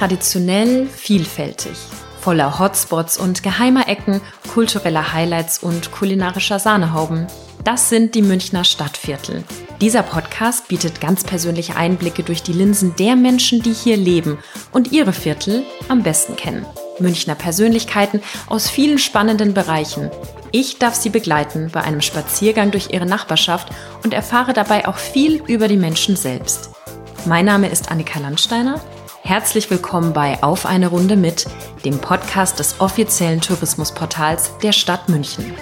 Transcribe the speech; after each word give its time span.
traditionell 0.00 0.86
vielfältig. 0.86 1.76
Voller 2.22 2.58
Hotspots 2.58 3.18
und 3.18 3.42
geheimer 3.42 3.86
Ecken, 3.86 4.22
kultureller 4.48 5.12
Highlights 5.12 5.58
und 5.58 5.92
kulinarischer 5.92 6.58
Sahnehauben. 6.58 7.26
Das 7.64 7.90
sind 7.90 8.14
die 8.14 8.22
Münchner 8.22 8.64
Stadtviertel. 8.64 9.44
Dieser 9.82 10.02
Podcast 10.02 10.68
bietet 10.68 11.02
ganz 11.02 11.22
persönliche 11.22 11.76
Einblicke 11.76 12.22
durch 12.22 12.42
die 12.42 12.54
Linsen 12.54 12.96
der 12.96 13.14
Menschen, 13.14 13.60
die 13.60 13.74
hier 13.74 13.98
leben 13.98 14.38
und 14.72 14.90
ihre 14.90 15.12
Viertel 15.12 15.64
am 15.88 16.02
besten 16.02 16.34
kennen. 16.34 16.64
Münchner 16.98 17.34
Persönlichkeiten 17.34 18.22
aus 18.48 18.70
vielen 18.70 18.98
spannenden 18.98 19.52
Bereichen. 19.52 20.10
Ich 20.50 20.78
darf 20.78 20.94
Sie 20.94 21.10
begleiten 21.10 21.68
bei 21.72 21.82
einem 21.82 22.00
Spaziergang 22.00 22.70
durch 22.70 22.88
Ihre 22.90 23.06
Nachbarschaft 23.06 23.68
und 24.02 24.14
erfahre 24.14 24.54
dabei 24.54 24.88
auch 24.88 24.96
viel 24.96 25.42
über 25.46 25.68
die 25.68 25.76
Menschen 25.76 26.16
selbst. 26.16 26.70
Mein 27.26 27.44
Name 27.44 27.68
ist 27.68 27.90
Annika 27.90 28.18
Landsteiner. 28.18 28.80
Herzlich 29.30 29.70
willkommen 29.70 30.12
bei 30.12 30.42
Auf 30.42 30.66
eine 30.66 30.88
Runde 30.88 31.14
mit, 31.14 31.46
dem 31.84 32.00
Podcast 32.00 32.58
des 32.58 32.80
offiziellen 32.80 33.40
Tourismusportals 33.40 34.58
der 34.58 34.72
Stadt 34.72 35.08
München. 35.08 35.54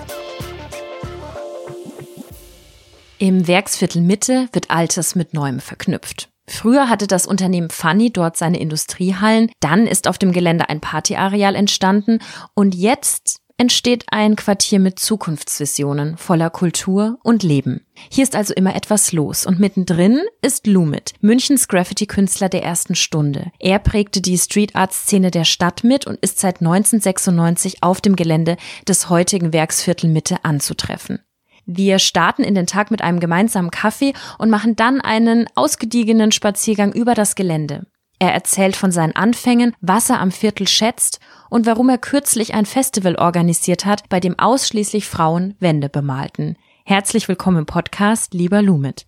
Im 3.19 3.47
Werksviertel 3.47 4.01
Mitte 4.01 4.49
wird 4.53 4.71
Altes 4.71 5.17
mit 5.17 5.35
Neuem 5.35 5.61
verknüpft. 5.61 6.31
Früher 6.47 6.89
hatte 6.89 7.07
das 7.07 7.27
Unternehmen 7.27 7.69
Funny 7.69 8.11
dort 8.11 8.39
seine 8.39 8.59
Industriehallen, 8.59 9.51
dann 9.61 9.87
ist 9.87 10.09
auf 10.09 10.17
dem 10.17 10.33
Gelände 10.33 10.71
ein 10.71 10.81
Partyareal 10.81 11.55
entstanden 11.55 12.21
und 12.55 12.75
jetzt 12.75 13.43
entsteht 13.59 14.05
ein 14.11 14.37
Quartier 14.37 14.79
mit 14.79 15.01
Zukunftsvisionen 15.01 16.17
voller 16.17 16.49
Kultur 16.49 17.19
und 17.25 17.43
Leben. 17.43 17.85
Hier 18.09 18.23
ist 18.23 18.37
also 18.37 18.55
immer 18.55 18.77
etwas 18.77 19.13
los 19.13 19.45
und 19.45 19.59
mittendrin 19.59 20.21
ist 20.41 20.69
Lumit, 20.69 21.15
Münchens 21.21 21.67
Graffiti-Künstler 21.67 22.49
der 22.49 22.63
ersten 22.63 22.95
Stunde. 22.95 23.51
Er 23.59 23.81
prägte 23.81 24.23
die 24.23 24.39
Street 24.39 24.77
Art 24.77 24.93
Szene 24.93 25.33
der 25.33 25.45
Stadt 25.45 25.83
mit 25.83 26.07
und 26.07 26.19
ist 26.21 26.39
seit 26.39 26.61
1996 26.61 27.83
auf 27.83 28.01
dem 28.01 28.15
Gelände 28.15 28.57
des 28.87 29.11
heutigen 29.11 29.53
Werksviertel 29.53 30.09
Mitte 30.09 30.45
anzutreffen. 30.45 31.19
Wir 31.67 31.99
starten 31.99 32.45
in 32.45 32.55
den 32.55 32.67
Tag 32.67 32.91
mit 32.91 33.03
einem 33.03 33.21
gemeinsamen 33.21 33.71
Kaffee 33.71 34.15
und 34.39 34.49
machen 34.49 34.77
dann 34.77 35.03
einen 35.03 35.47
ausgediegenen 35.55 36.33
Spaziergang 36.33 36.93
über 36.93 37.15
das 37.15 37.35
Gelände. 37.35 37.87
Er 38.21 38.33
erzählt 38.33 38.75
von 38.75 38.91
seinen 38.91 39.15
Anfängen, 39.15 39.75
was 39.81 40.11
er 40.11 40.21
am 40.21 40.33
Viertel 40.33 40.67
schätzt 40.67 41.21
und 41.51 41.67
warum 41.67 41.89
er 41.89 41.99
kürzlich 41.99 42.53
ein 42.53 42.67
Festival 42.67 43.15
organisiert 43.15 43.85
hat, 43.85 44.09
bei 44.09 44.19
dem 44.19 44.37
ausschließlich 44.39 45.07
Frauen 45.07 45.55
Wände 45.61 45.89
bemalten. 45.89 46.57
Herzlich 46.85 47.29
willkommen 47.29 47.59
im 47.59 47.67
Podcast, 47.67 48.35
lieber 48.35 48.61
Lumit. 48.61 49.07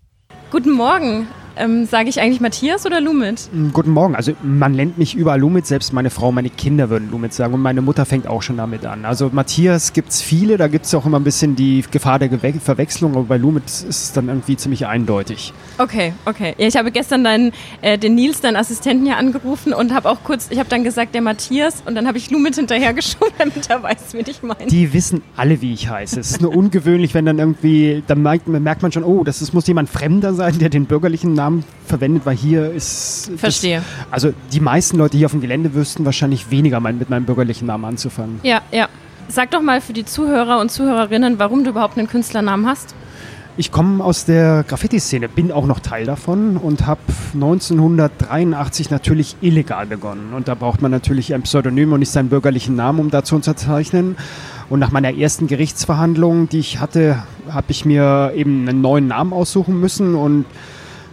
Guten 0.52 0.70
Morgen. 0.70 1.26
Ähm, 1.56 1.86
Sage 1.86 2.08
ich 2.08 2.20
eigentlich 2.20 2.40
Matthias 2.40 2.86
oder 2.86 3.00
Lumit? 3.00 3.48
Mm, 3.52 3.70
guten 3.72 3.90
Morgen. 3.90 4.14
Also 4.14 4.32
man 4.42 4.72
nennt 4.72 4.98
mich 4.98 5.14
überall 5.14 5.40
Lumit, 5.40 5.66
selbst 5.66 5.92
meine 5.92 6.10
Frau, 6.10 6.32
meine 6.32 6.50
Kinder 6.50 6.90
würden 6.90 7.10
Lumit 7.10 7.32
sagen 7.32 7.54
und 7.54 7.62
meine 7.62 7.82
Mutter 7.82 8.04
fängt 8.04 8.26
auch 8.26 8.42
schon 8.42 8.56
damit 8.56 8.84
an. 8.86 9.04
Also 9.04 9.30
Matthias 9.32 9.92
gibt 9.92 10.10
es 10.10 10.22
viele, 10.22 10.56
da 10.56 10.68
gibt 10.68 10.86
es 10.86 10.94
auch 10.94 11.06
immer 11.06 11.18
ein 11.18 11.24
bisschen 11.24 11.56
die 11.56 11.84
Gefahr 11.90 12.18
der 12.18 12.28
Gewe 12.28 12.60
Verwechslung, 12.60 13.12
aber 13.12 13.24
bei 13.24 13.36
Lumit 13.36 13.64
ist 13.64 13.84
es 13.84 14.12
dann 14.12 14.28
irgendwie 14.28 14.56
ziemlich 14.56 14.86
eindeutig. 14.86 15.52
Okay, 15.78 16.12
okay. 16.24 16.54
Ja, 16.58 16.66
ich 16.66 16.76
habe 16.76 16.90
gestern 16.90 17.24
deinen, 17.24 17.52
äh, 17.80 17.98
den 17.98 18.14
Nils, 18.14 18.40
deinen 18.40 18.56
Assistenten 18.56 19.06
hier 19.06 19.16
angerufen 19.16 19.72
und 19.72 19.94
habe 19.94 20.08
auch 20.08 20.22
kurz, 20.24 20.48
ich 20.50 20.58
habe 20.58 20.68
dann 20.68 20.84
gesagt, 20.84 21.14
der 21.14 21.22
Matthias 21.22 21.82
und 21.86 21.94
dann 21.94 22.06
habe 22.06 22.18
ich 22.18 22.30
Lumit 22.30 22.56
hinterhergeschoben, 22.56 23.34
damit 23.38 23.68
er 23.68 23.82
weiß, 23.82 24.14
wie 24.14 24.18
ich 24.18 24.42
meine. 24.42 24.66
Die 24.66 24.92
wissen 24.92 25.22
alle, 25.36 25.60
wie 25.60 25.72
ich 25.72 25.88
heiße. 25.88 26.20
Es 26.20 26.32
ist 26.32 26.40
nur 26.40 26.54
ungewöhnlich, 26.56 27.14
wenn 27.14 27.26
dann 27.26 27.38
irgendwie, 27.38 28.02
dann 28.06 28.22
merkt, 28.22 28.48
merkt 28.48 28.82
man 28.82 28.92
schon, 28.92 29.04
oh, 29.04 29.24
das 29.24 29.42
ist, 29.42 29.54
muss 29.54 29.66
jemand 29.66 29.88
Fremder 29.88 30.34
sein, 30.34 30.58
der 30.58 30.68
den 30.68 30.86
bürgerlichen 30.86 31.34
Namen 31.40 31.64
verwendet, 31.86 32.26
weil 32.26 32.36
hier 32.36 32.70
ist. 32.70 33.30
Verstehe. 33.36 33.78
Das, 33.78 34.12
also 34.12 34.32
die 34.52 34.60
meisten 34.60 34.98
Leute 34.98 35.16
hier 35.16 35.26
auf 35.26 35.32
dem 35.32 35.40
Gelände 35.40 35.74
wüssten 35.74 36.04
wahrscheinlich 36.04 36.50
weniger 36.50 36.80
mein, 36.80 36.98
mit 36.98 37.08
meinem 37.08 37.24
bürgerlichen 37.24 37.66
Namen 37.66 37.84
anzufangen. 37.84 38.40
Ja, 38.42 38.60
ja. 38.70 38.88
Sag 39.28 39.52
doch 39.52 39.62
mal 39.62 39.80
für 39.80 39.92
die 39.92 40.04
Zuhörer 40.04 40.60
und 40.60 40.70
Zuhörerinnen, 40.70 41.38
warum 41.38 41.64
du 41.64 41.70
überhaupt 41.70 41.96
einen 41.96 42.08
Künstlernamen 42.08 42.66
hast. 42.66 42.94
Ich 43.56 43.70
komme 43.70 44.02
aus 44.02 44.24
der 44.24 44.64
Graffiti-Szene, 44.66 45.28
bin 45.28 45.52
auch 45.52 45.66
noch 45.66 45.80
Teil 45.80 46.06
davon 46.06 46.56
und 46.56 46.86
habe 46.86 47.00
1983 47.34 48.90
natürlich 48.90 49.36
illegal 49.40 49.86
begonnen. 49.86 50.32
Und 50.34 50.48
da 50.48 50.54
braucht 50.54 50.82
man 50.82 50.90
natürlich 50.90 51.34
ein 51.34 51.42
Pseudonym 51.42 51.92
und 51.92 52.00
nicht 52.00 52.12
seinen 52.12 52.28
bürgerlichen 52.28 52.74
Namen, 52.74 53.00
um 53.00 53.10
da 53.10 53.22
zu 53.22 53.34
unterzeichnen. 53.34 54.16
Und 54.70 54.78
nach 54.78 54.92
meiner 54.92 55.14
ersten 55.14 55.46
Gerichtsverhandlung, 55.46 56.48
die 56.48 56.60
ich 56.60 56.80
hatte, 56.80 57.22
habe 57.50 57.66
ich 57.70 57.84
mir 57.84 58.32
eben 58.34 58.68
einen 58.68 58.80
neuen 58.80 59.08
Namen 59.08 59.32
aussuchen 59.32 59.78
müssen 59.80 60.14
und 60.14 60.44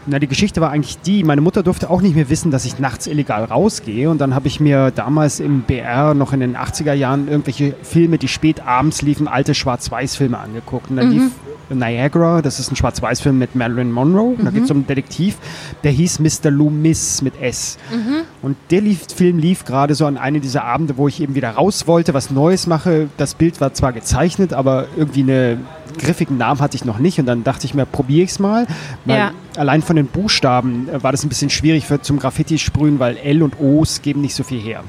na, 0.07 0.19
die 0.19 0.27
Geschichte 0.27 0.61
war 0.61 0.71
eigentlich 0.71 0.99
die, 0.99 1.23
meine 1.23 1.41
Mutter 1.41 1.63
durfte 1.63 1.89
auch 1.89 2.01
nicht 2.01 2.15
mehr 2.15 2.29
wissen, 2.29 2.49
dass 2.49 2.65
ich 2.65 2.79
nachts 2.79 3.07
illegal 3.07 3.43
rausgehe. 3.43 4.09
Und 4.09 4.19
dann 4.19 4.33
habe 4.33 4.47
ich 4.47 4.59
mir 4.59 4.91
damals 4.91 5.39
im 5.39 5.61
BR 5.61 6.13
noch 6.13 6.33
in 6.33 6.39
den 6.39 6.55
80er 6.55 6.93
Jahren 6.93 7.27
irgendwelche 7.27 7.75
Filme, 7.83 8.17
die 8.17 8.27
spät 8.27 8.61
abends 8.65 9.01
liefen, 9.01 9.27
alte 9.27 9.53
Schwarz-Weiß-Filme 9.53 10.37
angeguckt. 10.37 10.89
Und 10.89 10.97
dann 10.97 11.07
mhm. 11.07 11.13
lief 11.13 11.31
Niagara, 11.69 12.41
das 12.41 12.59
ist 12.59 12.71
ein 12.71 12.75
Schwarz-Weiß-Film 12.75 13.37
mit 13.37 13.55
Marilyn 13.55 13.91
Monroe. 13.91 14.35
Mhm. 14.37 14.45
Da 14.45 14.51
geht 14.51 14.63
es 14.63 14.71
um 14.71 14.77
einen 14.77 14.87
Detektiv, 14.87 15.37
der 15.83 15.91
hieß 15.91 16.19
Mr. 16.19 16.49
Loomis 16.51 17.21
mit 17.21 17.41
S. 17.41 17.77
Mhm. 17.91 18.21
Und 18.41 18.57
der 18.71 18.81
lief, 18.81 19.07
Film 19.13 19.39
lief 19.39 19.65
gerade 19.65 19.95
so 19.95 20.05
an 20.05 20.17
einem 20.17 20.41
dieser 20.41 20.63
Abende, 20.63 20.97
wo 20.97 21.07
ich 21.07 21.21
eben 21.21 21.35
wieder 21.35 21.51
raus 21.51 21.87
wollte, 21.87 22.13
was 22.13 22.31
Neues 22.31 22.67
mache. 22.67 23.09
Das 23.17 23.35
Bild 23.35 23.59
war 23.61 23.73
zwar 23.73 23.93
gezeichnet, 23.93 24.53
aber 24.53 24.87
irgendwie 24.95 25.21
einen 25.21 25.65
griffigen 25.97 26.37
Namen 26.37 26.61
hatte 26.61 26.75
ich 26.75 26.85
noch 26.85 26.99
nicht. 26.99 27.19
Und 27.19 27.25
dann 27.25 27.43
dachte 27.43 27.65
ich 27.65 27.73
mir, 27.73 27.85
probiere 27.85 28.23
ich 28.23 28.31
es 28.31 28.39
mal. 28.39 28.67
Ja. 29.05 29.31
Allein 29.55 29.81
von 29.81 29.95
den 29.95 30.07
Buchstaben 30.07 30.87
äh, 30.89 31.01
war 31.01 31.11
das 31.11 31.23
ein 31.23 31.29
bisschen 31.29 31.49
schwierig 31.49 31.85
für, 31.85 32.01
zum 32.01 32.19
Graffiti-Sprühen, 32.19 32.99
weil 32.99 33.17
L 33.17 33.41
und 33.41 33.59
O's 33.59 34.01
geben 34.01 34.21
nicht 34.21 34.35
so 34.35 34.43
viel 34.43 34.59
her. 34.59 34.83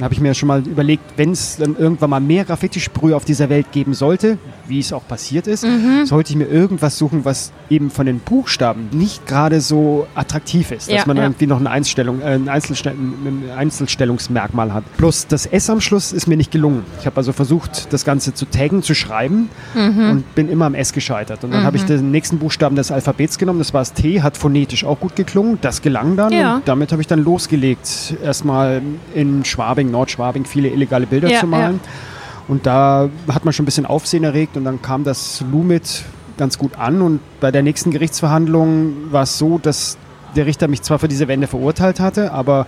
Dann 0.00 0.06
habe 0.06 0.14
ich 0.14 0.20
mir 0.22 0.32
schon 0.32 0.46
mal 0.46 0.66
überlegt, 0.66 1.02
wenn 1.16 1.32
es 1.32 1.58
dann 1.58 1.76
irgendwann 1.76 2.08
mal 2.08 2.20
mehr 2.20 2.46
Graffiti-Sprühe 2.46 3.14
auf 3.14 3.26
dieser 3.26 3.50
Welt 3.50 3.70
geben 3.70 3.92
sollte, 3.92 4.38
wie 4.66 4.78
es 4.78 4.94
auch 4.94 5.06
passiert 5.06 5.46
ist, 5.46 5.62
mhm. 5.62 6.06
sollte 6.06 6.30
ich 6.30 6.36
mir 6.36 6.46
irgendwas 6.46 6.96
suchen, 6.96 7.26
was 7.26 7.52
eben 7.68 7.90
von 7.90 8.06
den 8.06 8.18
Buchstaben 8.18 8.88
nicht 8.92 9.26
gerade 9.26 9.60
so 9.60 10.06
attraktiv 10.14 10.70
ist, 10.70 10.88
dass 10.88 10.96
ja, 10.96 11.02
man 11.06 11.18
ja. 11.18 11.24
irgendwie 11.24 11.46
noch 11.46 11.60
eine 11.60 11.68
Einstellung, 11.68 12.22
äh, 12.22 12.36
ein, 12.36 12.48
Einzelstell 12.48 12.94
ein 12.94 13.50
Einzelstellungsmerkmal 13.54 14.72
hat. 14.72 14.84
Plus 14.96 15.26
das 15.26 15.44
S 15.44 15.68
am 15.68 15.82
Schluss 15.82 16.12
ist 16.12 16.26
mir 16.26 16.38
nicht 16.38 16.50
gelungen. 16.50 16.84
Ich 17.00 17.04
habe 17.04 17.18
also 17.18 17.34
versucht, 17.34 17.92
das 17.92 18.06
Ganze 18.06 18.32
zu 18.32 18.46
taggen, 18.46 18.82
zu 18.82 18.94
schreiben 18.94 19.50
mhm. 19.74 20.10
und 20.10 20.34
bin 20.34 20.48
immer 20.48 20.64
am 20.64 20.74
S 20.74 20.94
gescheitert. 20.94 21.44
Und 21.44 21.50
dann 21.50 21.60
mhm. 21.60 21.66
habe 21.66 21.76
ich 21.76 21.84
den 21.84 22.10
nächsten 22.10 22.38
Buchstaben 22.38 22.74
des 22.74 22.90
Alphabets 22.90 23.36
genommen, 23.36 23.58
das 23.58 23.74
war 23.74 23.82
das 23.82 23.92
T, 23.92 24.22
hat 24.22 24.38
phonetisch 24.38 24.82
auch 24.82 24.98
gut 24.98 25.14
geklungen, 25.14 25.58
das 25.60 25.82
gelang 25.82 26.16
dann 26.16 26.32
ja. 26.32 26.56
und 26.56 26.66
damit 26.66 26.90
habe 26.90 27.02
ich 27.02 27.08
dann 27.08 27.22
losgelegt, 27.22 28.14
erstmal 28.24 28.80
in 29.14 29.44
Schwabing 29.44 29.89
Nordschwabing 29.90 30.44
viele 30.44 30.68
illegale 30.68 31.06
Bilder 31.06 31.28
ja, 31.28 31.40
zu 31.40 31.46
malen. 31.46 31.80
Ja. 31.82 31.90
Und 32.48 32.66
da 32.66 33.08
hat 33.32 33.44
man 33.44 33.52
schon 33.52 33.62
ein 33.62 33.66
bisschen 33.66 33.86
Aufsehen 33.86 34.24
erregt 34.24 34.56
und 34.56 34.64
dann 34.64 34.82
kam 34.82 35.04
das 35.04 35.44
Lumit 35.50 36.04
ganz 36.36 36.58
gut 36.58 36.76
an. 36.78 37.00
Und 37.02 37.20
bei 37.38 37.50
der 37.50 37.62
nächsten 37.62 37.90
Gerichtsverhandlung 37.90 39.12
war 39.12 39.22
es 39.22 39.38
so, 39.38 39.58
dass 39.58 39.98
der 40.34 40.46
Richter 40.46 40.68
mich 40.68 40.82
zwar 40.82 40.98
für 40.98 41.08
diese 41.08 41.28
Wände 41.28 41.46
verurteilt 41.46 42.00
hatte, 42.00 42.32
aber 42.32 42.66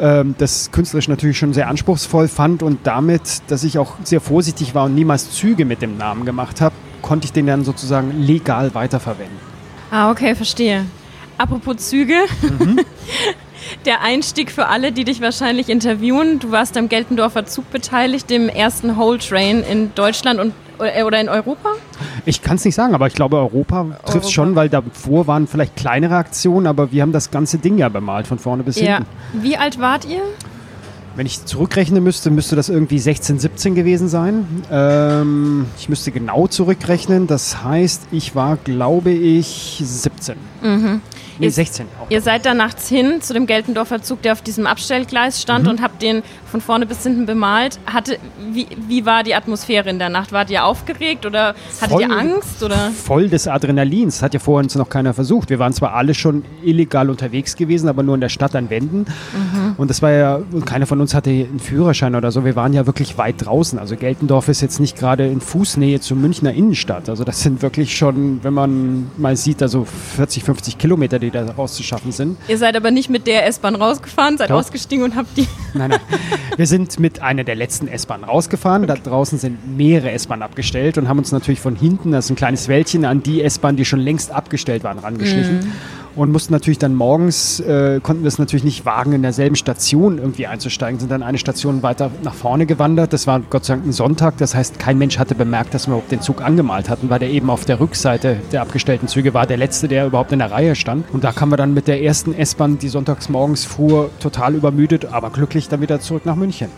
ähm, 0.00 0.34
das 0.38 0.70
künstlerisch 0.72 1.08
natürlich 1.08 1.38
schon 1.38 1.52
sehr 1.52 1.68
anspruchsvoll 1.68 2.28
fand 2.28 2.62
und 2.62 2.80
damit, 2.84 3.42
dass 3.48 3.64
ich 3.64 3.78
auch 3.78 3.94
sehr 4.02 4.20
vorsichtig 4.20 4.74
war 4.74 4.84
und 4.84 4.94
niemals 4.94 5.30
Züge 5.30 5.64
mit 5.64 5.82
dem 5.82 5.96
Namen 5.96 6.24
gemacht 6.24 6.60
habe, 6.60 6.74
konnte 7.02 7.26
ich 7.26 7.32
den 7.32 7.46
dann 7.46 7.64
sozusagen 7.64 8.20
legal 8.20 8.74
weiterverwenden. 8.74 9.38
Ah, 9.90 10.10
okay, 10.10 10.34
verstehe. 10.34 10.86
Apropos 11.38 11.76
Züge. 11.76 12.16
Mhm. 12.42 12.80
der 13.84 14.02
Einstieg 14.02 14.50
für 14.50 14.66
alle, 14.66 14.92
die 14.92 15.04
dich 15.04 15.20
wahrscheinlich 15.20 15.68
interviewen. 15.68 16.38
Du 16.38 16.50
warst 16.50 16.76
am 16.76 16.88
Geltendorfer 16.88 17.46
Zug 17.46 17.70
beteiligt, 17.70 18.30
dem 18.30 18.48
ersten 18.48 18.96
Whole 18.96 19.18
Train 19.18 19.62
in 19.62 19.94
Deutschland 19.94 20.40
und, 20.40 20.52
äh, 20.78 21.02
oder 21.02 21.20
in 21.20 21.28
Europa? 21.28 21.70
Ich 22.24 22.42
kann 22.42 22.56
es 22.56 22.64
nicht 22.64 22.74
sagen, 22.74 22.94
aber 22.94 23.06
ich 23.06 23.14
glaube, 23.14 23.36
Europa 23.36 23.98
trifft 24.04 24.30
schon, 24.30 24.54
weil 24.54 24.68
davor 24.68 25.26
waren 25.26 25.46
vielleicht 25.46 25.76
kleinere 25.76 26.16
Aktionen, 26.16 26.66
aber 26.66 26.92
wir 26.92 27.02
haben 27.02 27.12
das 27.12 27.30
ganze 27.30 27.58
Ding 27.58 27.78
ja 27.78 27.88
bemalt, 27.88 28.26
von 28.26 28.38
vorne 28.38 28.62
bis 28.62 28.80
ja. 28.80 28.96
hinten. 28.96 29.10
Wie 29.42 29.56
alt 29.56 29.80
wart 29.80 30.04
ihr? 30.04 30.22
Wenn 31.16 31.24
ich 31.24 31.46
zurückrechnen 31.46 32.04
müsste, 32.04 32.30
müsste 32.30 32.56
das 32.56 32.68
irgendwie 32.68 32.98
16, 32.98 33.38
17 33.38 33.74
gewesen 33.74 34.06
sein. 34.06 34.46
Ähm, 34.70 35.64
ich 35.78 35.88
müsste 35.88 36.10
genau 36.10 36.46
zurückrechnen. 36.46 37.26
Das 37.26 37.64
heißt, 37.64 38.08
ich 38.10 38.34
war, 38.34 38.58
glaube 38.58 39.12
ich, 39.12 39.80
17. 39.82 40.36
Mhm. 40.66 41.00
Nee, 41.38 41.48
16 41.50 41.86
auch. 42.00 42.10
Ihr 42.10 42.22
seid 42.22 42.46
da 42.46 42.54
nachts 42.54 42.88
hin 42.88 43.20
zu 43.20 43.34
dem 43.34 43.46
Geltendorfer 43.46 44.02
Zug, 44.02 44.22
der 44.22 44.32
auf 44.32 44.42
diesem 44.42 44.66
Abstellgleis 44.66 45.42
stand 45.42 45.64
mhm. 45.64 45.70
und 45.70 45.82
habt 45.82 46.02
den 46.02 46.22
von 46.50 46.60
vorne 46.60 46.86
bis 46.86 47.02
hinten 47.02 47.26
bemalt. 47.26 47.78
Hatte, 47.86 48.18
wie, 48.52 48.66
wie 48.88 49.04
war 49.04 49.22
die 49.22 49.34
Atmosphäre 49.34 49.90
in 49.90 49.98
der 49.98 50.08
Nacht? 50.08 50.32
Wart 50.32 50.50
ihr 50.50 50.64
aufgeregt 50.64 51.26
oder 51.26 51.54
hattet 51.80 51.90
voll, 51.90 52.02
ihr 52.02 52.10
Angst? 52.10 52.62
Oder? 52.62 52.90
Voll 52.90 53.28
des 53.28 53.48
Adrenalins. 53.48 54.22
Hat 54.22 54.32
ja 54.32 54.40
vorher 54.40 54.64
uns 54.64 54.74
noch 54.76 54.88
keiner 54.88 55.12
versucht. 55.12 55.50
Wir 55.50 55.58
waren 55.58 55.72
zwar 55.72 55.94
alle 55.94 56.14
schon 56.14 56.44
illegal 56.64 57.10
unterwegs 57.10 57.56
gewesen, 57.56 57.88
aber 57.88 58.02
nur 58.02 58.14
in 58.14 58.20
der 58.20 58.28
Stadt 58.28 58.54
an 58.56 58.70
Wänden. 58.70 59.00
Mhm. 59.00 59.74
Und 59.76 59.90
das 59.90 60.00
war 60.00 60.12
ja, 60.12 60.40
keiner 60.64 60.86
von 60.86 61.00
uns 61.00 61.14
hatte 61.14 61.30
einen 61.30 61.60
Führerschein 61.60 62.14
oder 62.14 62.32
so. 62.32 62.44
Wir 62.44 62.56
waren 62.56 62.72
ja 62.72 62.86
wirklich 62.86 63.18
weit 63.18 63.44
draußen. 63.44 63.78
Also 63.78 63.96
Geltendorf 63.96 64.48
ist 64.48 64.62
jetzt 64.62 64.80
nicht 64.80 64.96
gerade 64.96 65.26
in 65.26 65.40
Fußnähe 65.40 66.00
zur 66.00 66.16
Münchner 66.16 66.54
Innenstadt. 66.54 67.08
Also 67.08 67.24
das 67.24 67.42
sind 67.42 67.60
wirklich 67.60 67.96
schon, 67.96 68.42
wenn 68.42 68.54
man 68.54 69.10
mal 69.18 69.36
sieht, 69.36 69.62
also 69.62 69.86
40, 70.16 70.44
150 70.56 70.78
Kilometer, 70.78 71.18
die 71.18 71.30
da 71.30 71.44
rauszuschaffen 71.44 72.12
sind. 72.12 72.38
Ihr 72.48 72.58
seid 72.58 72.76
aber 72.76 72.90
nicht 72.90 73.10
mit 73.10 73.26
der 73.26 73.46
S-Bahn 73.46 73.74
rausgefahren, 73.74 74.38
seid 74.38 74.50
Doch. 74.50 74.56
ausgestiegen 74.56 75.04
und 75.04 75.16
habt 75.16 75.36
die. 75.36 75.46
Nein, 75.74 75.90
nein. 75.90 76.00
Wir 76.56 76.66
sind 76.66 76.98
mit 76.98 77.20
einer 77.20 77.44
der 77.44 77.54
letzten 77.54 77.86
S-Bahnen 77.88 78.24
rausgefahren. 78.24 78.84
Okay. 78.84 78.94
Da 79.04 79.10
draußen 79.10 79.38
sind 79.38 79.76
mehrere 79.76 80.10
S-Bahnen 80.12 80.42
abgestellt 80.42 80.96
und 80.96 81.08
haben 81.08 81.18
uns 81.18 81.32
natürlich 81.32 81.60
von 81.60 81.76
hinten, 81.76 82.12
das 82.12 82.26
ist 82.26 82.30
ein 82.30 82.36
kleines 82.36 82.68
Wäldchen, 82.68 83.04
an 83.04 83.22
die 83.22 83.42
S-Bahn, 83.42 83.76
die 83.76 83.84
schon 83.84 84.00
längst 84.00 84.30
abgestellt 84.30 84.84
waren, 84.84 84.98
rangeschlichen. 84.98 85.60
Mhm 85.60 85.72
und 86.16 86.32
mussten 86.32 86.52
natürlich 86.52 86.78
dann 86.78 86.94
morgens, 86.94 87.60
äh, 87.60 88.00
konnten 88.02 88.22
wir 88.22 88.28
es 88.28 88.38
natürlich 88.38 88.64
nicht 88.64 88.84
wagen, 88.84 89.12
in 89.12 89.22
derselben 89.22 89.54
Station 89.54 90.18
irgendwie 90.18 90.46
einzusteigen, 90.46 90.98
sind 90.98 91.10
dann 91.10 91.22
eine 91.22 91.38
Station 91.38 91.82
weiter 91.82 92.10
nach 92.24 92.34
vorne 92.34 92.66
gewandert. 92.66 93.12
Das 93.12 93.26
war 93.26 93.40
Gott 93.40 93.64
sei 93.64 93.74
Dank 93.74 93.86
ein 93.86 93.92
Sonntag, 93.92 94.38
das 94.38 94.54
heißt, 94.54 94.78
kein 94.78 94.98
Mensch 94.98 95.18
hatte 95.18 95.34
bemerkt, 95.34 95.74
dass 95.74 95.86
wir 95.86 95.92
überhaupt 95.92 96.10
den 96.10 96.22
Zug 96.22 96.42
angemalt 96.42 96.88
hatten, 96.88 97.10
weil 97.10 97.18
der 97.18 97.30
eben 97.30 97.50
auf 97.50 97.64
der 97.64 97.78
Rückseite 97.78 98.38
der 98.50 98.62
abgestellten 98.62 99.08
Züge 99.08 99.34
war, 99.34 99.46
der 99.46 99.58
letzte, 99.58 99.88
der 99.88 100.06
überhaupt 100.06 100.32
in 100.32 100.38
der 100.38 100.50
Reihe 100.50 100.74
stand. 100.74 101.04
Und 101.12 101.24
da 101.24 101.32
kamen 101.32 101.52
wir 101.52 101.56
dann 101.56 101.74
mit 101.74 101.86
der 101.86 102.02
ersten 102.02 102.34
S-Bahn, 102.34 102.78
die 102.78 102.88
sonntags 102.88 103.28
morgens 103.28 103.64
fuhr, 103.64 104.10
total 104.20 104.54
übermüdet, 104.54 105.12
aber 105.12 105.30
glücklich 105.30 105.68
dann 105.68 105.80
wieder 105.80 106.00
zurück 106.00 106.24
nach 106.24 106.36
München. 106.36 106.68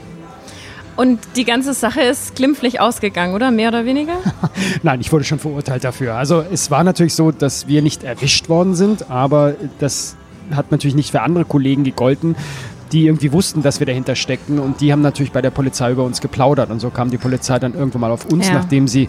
Und 0.99 1.21
die 1.37 1.45
ganze 1.45 1.75
Sache 1.75 2.01
ist 2.01 2.35
glimpflich 2.35 2.81
ausgegangen, 2.81 3.33
oder? 3.33 3.53
Mehr 3.53 3.69
oder 3.69 3.85
weniger? 3.85 4.15
Nein, 4.83 5.01
ich 5.01 5.13
wurde 5.13 5.23
schon 5.23 5.39
verurteilt 5.39 5.85
dafür. 5.85 6.17
Also 6.17 6.43
es 6.53 6.73
war 6.73 6.83
natürlich 6.83 7.15
so, 7.15 7.31
dass 7.31 7.69
wir 7.69 7.83
nicht 7.83 8.03
erwischt 8.03 8.49
worden 8.49 8.75
sind, 8.75 9.09
aber 9.09 9.55
das 9.79 10.17
hat 10.51 10.73
natürlich 10.73 10.97
nicht 10.97 11.13
für 11.13 11.23
andere 11.23 11.45
Kollegen 11.45 11.85
gegolten, 11.85 12.35
die 12.91 13.07
irgendwie 13.07 13.33
wussten, 13.33 13.63
dass 13.63 13.79
wir 13.79 13.87
dahinter 13.87 14.17
steckten 14.17 14.59
und 14.59 14.81
die 14.81 14.91
haben 14.91 15.03
natürlich 15.03 15.31
bei 15.31 15.41
der 15.41 15.51
Polizei 15.51 15.93
über 15.93 16.03
uns 16.03 16.21
geplaudert 16.21 16.69
und 16.69 16.81
so 16.81 16.91
kam 16.91 17.11
die 17.13 17.19
Polizei 17.19 17.61
dann 17.61 17.75
irgendwann 17.75 18.01
mal 18.01 18.11
auf 18.11 18.25
uns, 18.25 18.49
ja. 18.49 18.55
nachdem 18.55 18.89
sie 18.89 19.09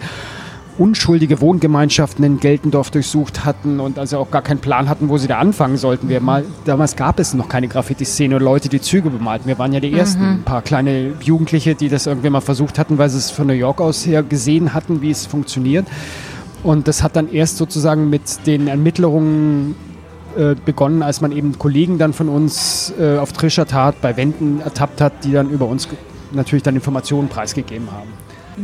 unschuldige 0.80 1.42
Wohngemeinschaften 1.42 2.24
in 2.24 2.40
Geltendorf 2.40 2.90
durchsucht 2.90 3.46
hatten 3.46 3.80
und 3.80 4.00
also 4.00 4.18
auch 4.18 4.32
gar 4.32 4.42
keinen 4.42 4.60
Plan 4.60 4.88
hatten, 4.88 5.10
wo 5.10 5.18
sie 5.18 5.28
da 5.28 5.38
anfangen 5.38 5.78
sollten. 5.78 6.08
Wir 6.10 6.22
mal, 6.22 6.46
damals 6.66 6.96
gab 6.96 7.20
es 7.20 7.34
noch 7.34 7.50
keine 7.50 7.68
Graffiti-Szene 7.68 8.38
oder 8.38 8.46
Leute, 8.46 8.70
die 8.70 8.80
Züge 8.80 9.10
bemalten. 9.10 9.48
Wir 9.48 9.60
waren 9.60 9.74
ja 9.74 9.80
die 9.80 9.94
ersten, 9.94 10.22
mhm. 10.22 10.30
ein 10.36 10.44
paar 10.44 10.62
kleine 10.62 11.14
Jugendliche, 11.22 11.76
die 11.76 11.90
das 11.90 12.08
irgendwie 12.08 12.30
mal 12.30 12.42
versucht 12.42 12.80
hatten, 12.80 12.98
weil 12.98 13.10
sie 13.10 13.18
es 13.18 13.30
von 13.30 13.48
New 13.48 13.54
York 13.54 13.82
aus 13.82 14.06
her 14.06 14.24
gesehen 14.24 14.74
hatten, 14.74 15.02
wie 15.02 15.12
es 15.12 15.26
funktioniert. 15.26 15.86
Und 16.64 16.88
das 16.88 17.04
hat 17.04 17.16
dann 17.16 17.32
erst 17.32 17.58
sozusagen 17.58 18.10
mit 18.10 18.46
den 18.48 18.68
Ermittlungen 18.68 19.76
äh, 20.38 20.56
begonnen, 20.64 21.04
als 21.04 21.22
man 21.22 21.32
eben 21.32 21.58
Kollegen 21.58 21.98
dann 21.98 22.14
von 22.14 22.30
uns 22.30 22.94
äh, 23.00 23.18
auf 23.18 23.34
Trischer 23.34 23.66
Tat 23.66 24.02
bei 24.02 24.16
Wänden 24.16 24.62
ertappt 24.62 25.02
hat, 25.02 25.24
die 25.24 25.32
dann 25.32 25.50
über 25.50 25.66
uns 25.68 25.88
natürlich 26.32 26.64
dann 26.64 26.76
Informationen 26.76 27.28
preisgegeben 27.28 27.92
haben. 27.92 28.10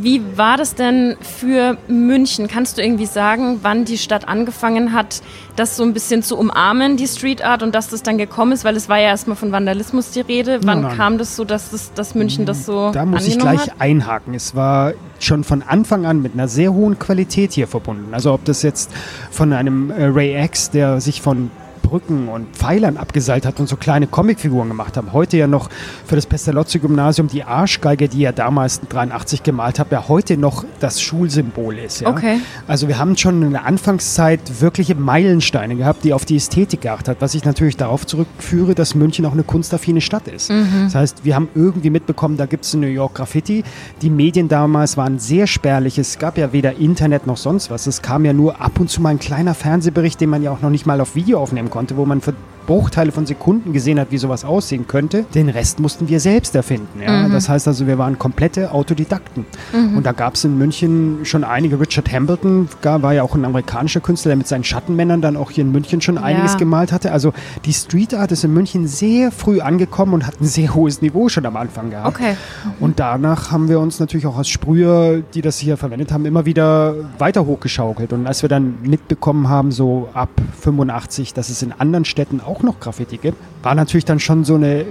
Wie 0.02 0.22
war 0.36 0.58
das 0.58 0.76
denn 0.76 1.16
für 1.22 1.78
München? 1.88 2.48
Kannst 2.48 2.78
du 2.78 2.84
irgendwie 2.84 3.06
sagen, 3.06 3.60
wann 3.62 3.86
die 3.86 3.98
Stadt 3.98 4.28
angefangen 4.28 4.94
hat, 4.94 5.22
das 5.56 5.78
so 5.78 5.84
ein 5.84 5.94
bisschen 5.94 6.22
zu 6.22 6.38
umarmen, 6.38 6.98
die 6.98 7.08
Street 7.08 7.44
Art, 7.44 7.64
und 7.64 7.74
dass 7.74 7.90
das 7.90 8.04
dann 8.04 8.18
gekommen 8.18 8.52
ist? 8.52 8.66
Weil 8.66 8.76
es 8.76 8.90
war 8.90 8.98
ja 8.98 9.08
erstmal 9.08 9.36
von 9.36 9.52
Vandalismus 9.52 10.12
die 10.12 10.22
Rede. 10.22 10.60
Wann 10.64 10.82
nein, 10.82 10.90
nein. 10.90 10.98
kam 10.98 11.18
das 11.18 11.36
so, 11.36 11.46
dass, 11.46 11.72
das, 11.72 11.94
dass 11.94 12.14
München 12.14 12.46
das 12.46 12.66
so 12.66 12.92
Da 12.92 13.06
muss 13.06 13.26
ich 13.26 13.40
gleich 13.40 13.62
hat? 13.62 13.80
einhaken. 13.80 14.34
Es 14.34 14.56
war 14.56 14.94
schon 15.20 15.44
von 15.44 15.62
Anfang 15.62 16.06
an 16.06 16.22
mit 16.22 16.34
einer 16.34 16.48
sehr 16.48 16.74
hohen 16.74 17.00
Qualität 17.00 17.54
hier 17.54 17.68
verbunden. 17.68 18.14
Also 18.14 18.34
ob 18.34 18.44
das 18.46 18.62
jetzt 18.64 18.92
von 19.32 19.54
einem 19.54 19.92
äh, 19.92 20.06
Ray 20.06 20.44
X, 20.44 20.72
der 20.72 21.00
sich 21.00 21.22
von 21.22 21.52
Brücken 21.86 22.30
und 22.30 22.48
Pfeilern 22.56 22.98
abgeseilt 22.98 23.46
hat 23.46 23.60
und 23.60 23.70
so 23.70 23.76
kleine 23.76 24.08
Comicfiguren 24.08 24.70
gemacht 24.70 24.98
haben. 24.98 25.14
Heute 25.14 25.38
ja 25.38 25.46
noch 25.46 25.70
für 26.06 26.16
das 26.16 26.26
Pestalozzi-Gymnasium 26.26 27.28
die 27.28 27.44
Arschgeige, 27.44 28.10
die 28.10 28.24
er 28.24 28.34
damals 28.34 28.82
83 28.90 29.44
gemalt 29.44 29.78
hat, 29.78 29.92
ja 29.92 30.08
heute 30.08 30.36
noch 30.36 30.66
das 30.80 31.00
Schulsymbol 31.00 31.78
ist. 31.78 32.02
Ja? 32.02 32.10
Okay. 32.10 32.40
Also 32.68 32.88
wir 32.88 32.98
haben 32.98 33.16
schon 33.18 33.42
in 33.44 33.52
der 33.52 33.66
Anfangszeit 33.66 34.40
wirkliche 34.62 34.96
Meilensteine 34.96 35.76
gehabt, 35.76 36.04
die 36.04 36.14
auf 36.14 36.26
die 36.26 36.38
Ästhetik 36.38 36.82
geachtet 36.82 37.10
hat, 37.10 37.18
was 37.22 37.36
ich 37.36 37.46
natürlich 37.46 37.78
darauf 37.78 38.06
zurückführe, 38.08 38.74
dass 38.74 38.96
München 38.96 39.26
auch 39.26 39.34
eine 39.34 39.44
kunstaffine 39.44 40.02
Stadt 40.02 40.28
ist. 40.28 40.50
Mhm. 40.50 40.86
Das 40.86 40.96
heißt, 40.96 41.24
wir 41.24 41.36
haben 41.36 41.50
irgendwie 41.54 41.92
mitbekommen, 41.92 42.36
da 42.38 42.48
gibt 42.48 42.66
es 42.66 42.74
in 42.74 42.80
New 42.80 42.88
York 42.88 43.14
Graffiti. 43.14 43.64
Die 44.02 44.10
Medien 44.10 44.48
damals 44.48 44.98
waren 44.98 45.20
sehr 45.20 45.46
spärlich. 45.46 46.00
Es 46.00 46.18
gab 46.18 46.38
ja 46.38 46.52
weder 46.52 46.78
Internet 46.78 47.28
noch 47.28 47.38
sonst 47.38 47.70
was. 47.70 47.86
Es 47.86 48.02
kam 48.02 48.26
ja 48.26 48.34
nur 48.34 48.60
ab 48.60 48.80
und 48.80 48.90
zu 48.90 49.02
mal 49.02 49.10
ein 49.10 49.20
kleiner 49.20 49.54
Fernsehbericht, 49.54 50.20
den 50.20 50.32
man 50.32 50.42
ja 50.42 50.52
auch 50.52 50.62
noch 50.62 50.72
nicht 50.72 50.88
mal 50.88 51.00
auf 51.00 51.16
Video 51.16 51.40
aufnehmen 51.40 51.70
konnte 51.70 51.75
konnte, 51.76 51.98
wo 51.98 52.06
man 52.06 52.22
Bruchteile 52.66 53.12
von 53.12 53.26
Sekunden 53.26 53.74
gesehen 53.74 54.00
hat, 54.00 54.12
wie 54.12 54.18
sowas 54.18 54.46
aussehen 54.46 54.88
könnte. 54.88 55.26
Den 55.34 55.50
Rest 55.50 55.80
mussten 55.80 56.08
wir 56.08 56.20
selbst 56.20 56.56
erfinden. 56.56 57.02
Ja? 57.02 57.28
Mhm. 57.28 57.32
Das 57.32 57.50
heißt 57.50 57.68
also, 57.68 57.88
wir 57.88 57.98
waren 57.98 58.20
komplette 58.20 58.72
Autodidakten. 58.72 59.46
Mhm. 59.74 59.98
Und 59.98 60.06
da 60.06 60.12
gab 60.12 60.36
es 60.36 60.44
in 60.44 60.58
München 60.58 61.20
schon 61.24 61.44
einige. 61.44 61.80
Richard 61.80 62.12
Hambleton 62.12 62.70
war 62.82 63.14
ja 63.14 63.24
auch 63.24 63.36
ein 63.36 63.46
amerikanischer 63.46 64.00
Künstler, 64.00 64.30
der 64.30 64.38
mit 64.38 64.48
seinen 64.48 64.64
Schattenmännern 64.64 65.22
dann 65.22 65.38
auch 65.38 65.52
hier 65.52 65.64
in 65.64 65.72
München 65.72 66.02
schon 66.02 66.18
einiges 66.18 66.54
ja. 66.54 66.60
gemalt 66.60 66.92
hatte. 66.92 67.12
Also 67.12 67.34
die 67.66 67.74
Street 67.74 68.14
Art 68.14 68.32
ist 68.32 68.44
in 68.44 68.54
München 68.54 68.88
sehr 68.88 69.32
früh 69.32 69.62
angekommen 69.62 70.14
und 70.14 70.28
hat 70.28 70.42
ein 70.42 70.46
sehr 70.46 70.74
hohes 70.74 71.02
Niveau 71.02 71.30
schon 71.30 71.46
am 71.46 71.58
Anfang 71.58 71.90
gehabt. 71.90 72.16
Okay. 72.16 72.36
Und 72.80 73.00
danach 73.00 73.52
haben 73.52 73.70
wir 73.70 73.80
uns 73.80 74.00
natürlich 74.00 74.28
auch 74.28 74.38
als 74.38 74.50
Sprüher, 74.50 75.22
die 75.34 75.42
das 75.42 75.58
hier 75.58 75.78
verwendet 75.78 76.12
haben, 76.12 76.26
immer 76.26 76.46
wieder 76.46 76.96
weiter 77.18 77.46
hochgeschaukelt. 77.46 78.14
Und 78.14 78.28
als 78.28 78.42
wir 78.42 78.50
dann 78.50 78.76
mitbekommen 78.84 79.50
haben, 79.50 79.72
so 79.72 80.10
ab 80.14 80.30
85, 80.62 81.34
dass 81.34 81.50
es 81.50 81.62
in 81.62 81.72
anderen 81.72 82.06
Städten 82.06 82.42
auch 82.42 82.55
noch 82.64 82.80
Graffiti 82.80 83.18
gibt, 83.18 83.38
war 83.64 83.76
natürlich 83.76 84.06
dann 84.06 84.20
schon 84.20 84.44
so 84.44 84.56
eine 84.56 84.86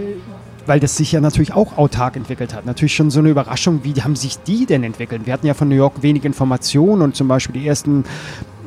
weil 0.66 0.80
das 0.80 0.96
sich 0.96 1.12
ja 1.12 1.20
natürlich 1.20 1.52
auch 1.52 1.76
autark 1.76 2.16
entwickelt 2.16 2.54
hat. 2.54 2.66
Natürlich 2.66 2.94
schon 2.94 3.10
so 3.10 3.20
eine 3.20 3.28
Überraschung, 3.28 3.80
wie 3.82 3.92
haben 4.02 4.16
sich 4.16 4.38
die 4.38 4.66
denn 4.66 4.82
entwickelt? 4.82 5.26
Wir 5.26 5.32
hatten 5.32 5.46
ja 5.46 5.54
von 5.54 5.68
New 5.68 5.74
York 5.74 6.02
wenig 6.02 6.24
Informationen 6.24 7.02
und 7.02 7.16
zum 7.16 7.28
Beispiel 7.28 7.60
die 7.60 7.68
ersten 7.68 8.04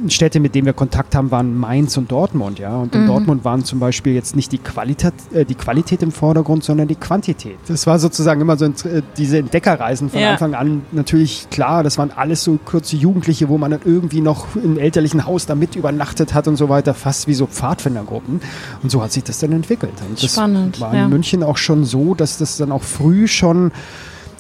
Städte, 0.09 0.39
mit 0.39 0.55
denen 0.55 0.65
wir 0.65 0.73
Kontakt 0.73 1.15
haben, 1.15 1.31
waren 1.31 1.57
Mainz 1.57 1.97
und 1.97 2.11
Dortmund, 2.11 2.59
ja. 2.59 2.75
Und 2.77 2.93
in 2.95 3.03
mhm. 3.03 3.07
Dortmund 3.07 3.45
waren 3.45 3.63
zum 3.63 3.79
Beispiel 3.79 4.13
jetzt 4.13 4.35
nicht 4.35 4.51
die 4.51 4.57
Qualität, 4.57 5.13
äh, 5.33 5.45
die 5.45 5.55
Qualität 5.55 6.03
im 6.03 6.11
Vordergrund, 6.11 6.63
sondern 6.63 6.87
die 6.87 6.95
Quantität. 6.95 7.57
Das 7.67 7.87
war 7.87 7.99
sozusagen 7.99 8.41
immer 8.41 8.57
so 8.57 8.65
äh, 8.65 9.01
diese 9.17 9.39
Entdeckerreisen 9.39 10.09
von 10.09 10.19
ja. 10.19 10.31
Anfang 10.31 10.53
an 10.53 10.83
natürlich 10.91 11.49
klar. 11.49 11.83
Das 11.83 11.97
waren 11.97 12.11
alles 12.15 12.43
so 12.43 12.59
kurze 12.63 12.95
Jugendliche, 12.95 13.49
wo 13.49 13.57
man 13.57 13.71
dann 13.71 13.81
irgendwie 13.85 14.21
noch 14.21 14.55
im 14.55 14.77
elterlichen 14.77 15.25
Haus 15.25 15.45
da 15.45 15.55
mit 15.55 15.75
übernachtet 15.75 16.33
hat 16.33 16.47
und 16.47 16.57
so 16.57 16.69
weiter, 16.69 16.93
fast 16.93 17.27
wie 17.27 17.33
so 17.33 17.47
Pfadfindergruppen. 17.47 18.41
Und 18.83 18.91
so 18.91 19.01
hat 19.01 19.11
sich 19.11 19.23
das 19.23 19.39
dann 19.39 19.51
entwickelt. 19.51 19.93
Und 20.07 20.21
das 20.21 20.33
Spannend. 20.33 20.79
war 20.79 20.91
in 20.93 20.99
ja. 20.99 21.07
München 21.07 21.43
auch 21.43 21.57
schon 21.57 21.85
so, 21.85 22.13
dass 22.13 22.37
das 22.37 22.57
dann 22.57 22.71
auch 22.71 22.83
früh 22.83 23.27
schon 23.27 23.71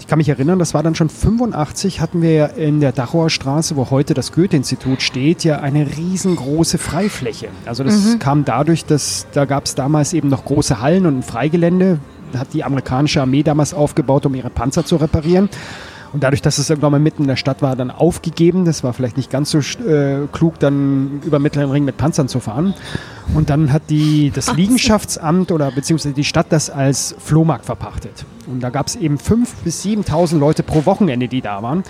ich 0.07 0.09
kann 0.09 0.19
mich 0.19 0.29
erinnern, 0.29 0.57
das 0.57 0.73
war 0.73 0.83
dann 0.83 0.95
schon 0.95 1.09
85, 1.09 1.99
hatten 1.99 2.21
wir 2.21 2.31
ja 2.31 2.45
in 2.45 2.79
der 2.79 2.93
Dachauer 2.93 3.29
Straße, 3.29 3.75
wo 3.75 3.89
heute 3.89 4.13
das 4.13 4.31
Goethe-Institut 4.31 5.01
steht, 5.01 5.43
ja 5.43 5.59
eine 5.59 5.85
riesengroße 5.97 6.77
Freifläche. 6.77 7.49
Also 7.65 7.83
das 7.83 8.05
mhm. 8.05 8.19
kam 8.19 8.45
dadurch, 8.45 8.85
dass 8.85 9.27
da 9.33 9.43
gab 9.43 9.65
es 9.65 9.75
damals 9.75 10.13
eben 10.13 10.29
noch 10.29 10.45
große 10.45 10.79
Hallen 10.79 11.07
und 11.07 11.17
ein 11.17 11.23
Freigelände, 11.23 11.99
hat 12.37 12.53
die 12.53 12.63
amerikanische 12.63 13.21
Armee 13.21 13.43
damals 13.43 13.73
aufgebaut, 13.73 14.25
um 14.25 14.33
ihre 14.33 14.49
Panzer 14.49 14.85
zu 14.85 14.95
reparieren. 14.95 15.49
Und 16.13 16.23
dadurch, 16.23 16.41
dass 16.41 16.57
es 16.57 16.69
irgendwann 16.69 16.93
mal 16.93 17.01
mitten 17.01 17.23
in 17.23 17.27
der 17.27 17.35
Stadt 17.35 17.61
war, 17.61 17.75
dann 17.75 17.91
aufgegeben. 17.91 18.63
Das 18.63 18.85
war 18.85 18.93
vielleicht 18.93 19.17
nicht 19.17 19.29
ganz 19.29 19.51
so 19.51 19.59
äh, 19.59 20.25
klug, 20.31 20.57
dann 20.59 21.19
über 21.25 21.39
Mittleren 21.39 21.69
Ring 21.69 21.83
mit 21.83 21.97
Panzern 21.97 22.29
zu 22.29 22.39
fahren. 22.39 22.75
Und 23.33 23.49
dann 23.49 23.73
hat 23.73 23.83
die, 23.89 24.31
das 24.33 24.55
Liegenschaftsamt 24.55 25.51
oder 25.51 25.71
beziehungsweise 25.71 26.15
die 26.15 26.23
Stadt 26.23 26.47
das 26.49 26.69
als 26.69 27.15
Flohmarkt 27.19 27.65
verpachtet. 27.65 28.25
Und 28.47 28.61
da 28.61 28.69
gab 28.69 28.87
es 28.87 28.95
eben 28.95 29.17
5.000 29.17 29.47
bis 29.63 29.83
7.000 29.83 30.37
Leute 30.37 30.63
pro 30.63 30.85
Wochenende, 30.85 31.27
die 31.27 31.41
da 31.41 31.61
waren. 31.61 31.83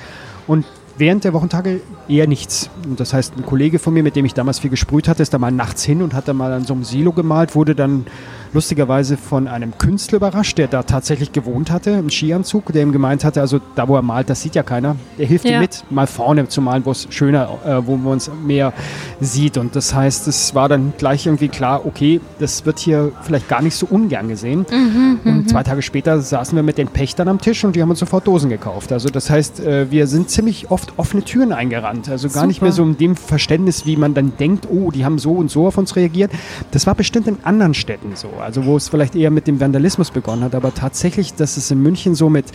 Und 0.47 0.65
während 0.97 1.23
der 1.23 1.33
Wochentage 1.33 1.81
eher 2.07 2.27
nichts. 2.27 2.69
Und 2.85 2.99
das 2.99 3.13
heißt, 3.13 3.37
ein 3.37 3.45
Kollege 3.45 3.79
von 3.79 3.93
mir, 3.93 4.03
mit 4.03 4.15
dem 4.15 4.25
ich 4.25 4.33
damals 4.33 4.59
viel 4.59 4.69
gesprüht 4.69 5.07
hatte, 5.07 5.21
ist 5.23 5.33
da 5.33 5.37
mal 5.37 5.51
nachts 5.51 5.83
hin 5.83 6.01
und 6.01 6.13
hat 6.13 6.27
da 6.27 6.33
mal 6.33 6.51
an 6.51 6.65
so 6.65 6.73
einem 6.73 6.83
Silo 6.83 7.11
gemalt, 7.11 7.55
wurde 7.55 7.75
dann 7.75 8.05
lustigerweise 8.53 9.17
von 9.17 9.47
einem 9.47 9.77
Künstler 9.77 10.17
überrascht, 10.17 10.57
der 10.57 10.67
da 10.67 10.83
tatsächlich 10.83 11.31
gewohnt 11.31 11.71
hatte, 11.71 11.91
im 11.91 12.09
Skianzug, 12.09 12.71
der 12.73 12.83
ihm 12.83 12.91
gemeint 12.91 13.23
hatte, 13.23 13.41
also 13.41 13.59
da, 13.75 13.87
wo 13.87 13.95
er 13.95 14.01
malt, 14.01 14.29
das 14.29 14.41
sieht 14.41 14.55
ja 14.55 14.63
keiner. 14.63 14.95
Er 15.17 15.25
hilft 15.25 15.45
ja. 15.45 15.57
ihm 15.57 15.61
mit, 15.61 15.83
mal 15.89 16.07
vorne 16.07 16.47
zu 16.47 16.61
malen, 16.61 16.85
wo 16.85 16.91
es 16.91 17.07
schöner, 17.09 17.49
äh, 17.65 17.85
wo 17.85 17.97
man 17.97 18.17
es 18.17 18.31
mehr 18.45 18.73
sieht. 19.19 19.57
Und 19.57 19.75
das 19.75 19.93
heißt, 19.93 20.27
es 20.27 20.55
war 20.55 20.69
dann 20.69 20.93
gleich 20.97 21.25
irgendwie 21.25 21.49
klar, 21.49 21.85
okay, 21.85 22.21
das 22.39 22.65
wird 22.65 22.79
hier 22.79 23.11
vielleicht 23.23 23.47
gar 23.47 23.61
nicht 23.61 23.75
so 23.75 23.87
ungern 23.87 24.27
gesehen. 24.27 24.65
Mhm, 24.69 25.19
und 25.23 25.37
mhm. 25.37 25.47
zwei 25.47 25.63
Tage 25.63 25.81
später 25.81 26.21
saßen 26.21 26.55
wir 26.55 26.63
mit 26.63 26.77
den 26.77 26.87
Pächtern 26.87 27.27
am 27.27 27.39
Tisch 27.39 27.63
und 27.63 27.75
die 27.75 27.81
haben 27.81 27.89
uns 27.89 27.99
sofort 27.99 28.27
Dosen 28.27 28.49
gekauft. 28.49 28.91
Also 28.91 29.09
das 29.09 29.29
heißt, 29.29 29.59
äh, 29.59 29.91
wir 29.91 30.07
sind 30.07 30.29
ziemlich 30.29 30.71
oft 30.71 30.93
offene 30.97 31.23
Türen 31.23 31.51
eingerannt. 31.51 32.09
Also 32.09 32.27
gar 32.27 32.33
Super. 32.33 32.47
nicht 32.47 32.61
mehr 32.61 32.71
so 32.71 32.83
in 32.83 32.97
dem 32.97 33.15
Verständnis, 33.15 33.85
wie 33.85 33.97
man 33.97 34.13
dann 34.13 34.33
denkt, 34.37 34.67
oh, 34.69 34.91
die 34.91 35.05
haben 35.05 35.19
so 35.19 35.33
und 35.33 35.49
so 35.49 35.67
auf 35.67 35.77
uns 35.77 35.95
reagiert. 35.95 36.31
Das 36.71 36.87
war 36.87 36.95
bestimmt 36.95 37.27
in 37.27 37.37
anderen 37.43 37.73
Städten 37.73 38.15
so 38.15 38.29
also 38.39 38.65
wo 38.65 38.77
es 38.77 38.89
vielleicht 38.89 39.15
eher 39.15 39.31
mit 39.31 39.47
dem 39.47 39.59
Vandalismus 39.59 40.11
begonnen 40.11 40.43
hat, 40.43 40.55
aber 40.55 40.73
tatsächlich, 40.73 41.33
dass 41.33 41.57
es 41.57 41.71
in 41.71 41.81
München 41.81 42.15
so 42.15 42.29
mit 42.29 42.45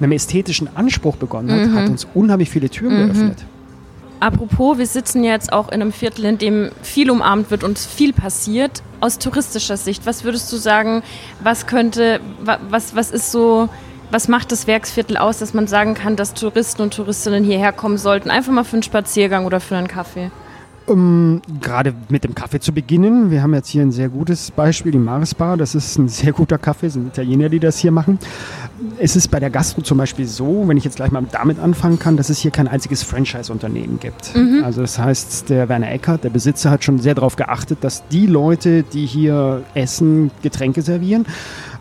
einem 0.00 0.12
ästhetischen 0.12 0.68
Anspruch 0.76 1.16
begonnen 1.16 1.50
hat, 1.50 1.68
mhm. 1.68 1.74
hat 1.74 1.88
uns 1.88 2.06
unheimlich 2.14 2.50
viele 2.50 2.70
Türen 2.70 3.02
mhm. 3.02 3.06
geöffnet. 3.06 3.44
Apropos, 4.20 4.76
wir 4.76 4.86
sitzen 4.86 5.24
jetzt 5.24 5.50
auch 5.50 5.68
in 5.68 5.80
einem 5.80 5.92
Viertel, 5.92 6.26
in 6.26 6.36
dem 6.36 6.70
viel 6.82 7.10
umarmt 7.10 7.50
wird 7.50 7.64
und 7.64 7.78
viel 7.78 8.12
passiert. 8.12 8.82
Aus 9.00 9.18
touristischer 9.18 9.78
Sicht, 9.78 10.04
was 10.04 10.24
würdest 10.24 10.52
du 10.52 10.56
sagen, 10.56 11.02
was 11.42 11.66
könnte, 11.66 12.20
was, 12.68 12.94
was 12.94 13.10
ist 13.10 13.32
so, 13.32 13.70
was 14.10 14.28
macht 14.28 14.52
das 14.52 14.66
Werksviertel 14.66 15.16
aus, 15.16 15.38
dass 15.38 15.54
man 15.54 15.66
sagen 15.66 15.94
kann, 15.94 16.16
dass 16.16 16.34
Touristen 16.34 16.82
und 16.82 16.92
Touristinnen 16.92 17.44
hierher 17.44 17.72
kommen 17.72 17.96
sollten, 17.96 18.28
einfach 18.30 18.52
mal 18.52 18.64
für 18.64 18.74
einen 18.74 18.82
Spaziergang 18.82 19.46
oder 19.46 19.58
für 19.58 19.76
einen 19.76 19.88
Kaffee? 19.88 20.30
Um 20.90 21.40
gerade 21.60 21.94
mit 22.08 22.24
dem 22.24 22.34
Kaffee 22.34 22.58
zu 22.58 22.72
beginnen, 22.72 23.30
wir 23.30 23.44
haben 23.44 23.54
jetzt 23.54 23.68
hier 23.68 23.82
ein 23.82 23.92
sehr 23.92 24.08
gutes 24.08 24.50
Beispiel, 24.50 24.90
die 24.90 24.98
Maris 24.98 25.36
Bar. 25.36 25.56
Das 25.56 25.76
ist 25.76 25.96
ein 25.98 26.08
sehr 26.08 26.32
guter 26.32 26.58
Kaffee, 26.58 26.86
das 26.86 26.94
sind 26.94 27.06
Italiener, 27.06 27.48
die 27.48 27.60
das 27.60 27.78
hier 27.78 27.92
machen. 27.92 28.18
Es 28.98 29.14
ist 29.14 29.28
bei 29.28 29.38
der 29.38 29.50
Gastro 29.50 29.82
zum 29.82 29.98
Beispiel 29.98 30.26
so, 30.26 30.64
wenn 30.66 30.76
ich 30.76 30.82
jetzt 30.82 30.96
gleich 30.96 31.12
mal 31.12 31.22
damit 31.30 31.60
anfangen 31.60 32.00
kann, 32.00 32.16
dass 32.16 32.28
es 32.28 32.38
hier 32.38 32.50
kein 32.50 32.66
einziges 32.66 33.04
Franchise-Unternehmen 33.04 34.00
gibt. 34.00 34.34
Mhm. 34.34 34.64
Also 34.64 34.80
das 34.80 34.98
heißt, 34.98 35.48
der 35.48 35.68
Werner 35.68 35.92
Eckert, 35.92 36.24
der 36.24 36.30
Besitzer, 36.30 36.72
hat 36.72 36.82
schon 36.82 36.98
sehr 36.98 37.14
darauf 37.14 37.36
geachtet, 37.36 37.78
dass 37.82 38.08
die 38.08 38.26
Leute, 38.26 38.82
die 38.82 39.06
hier 39.06 39.62
essen, 39.74 40.32
Getränke 40.42 40.82
servieren, 40.82 41.24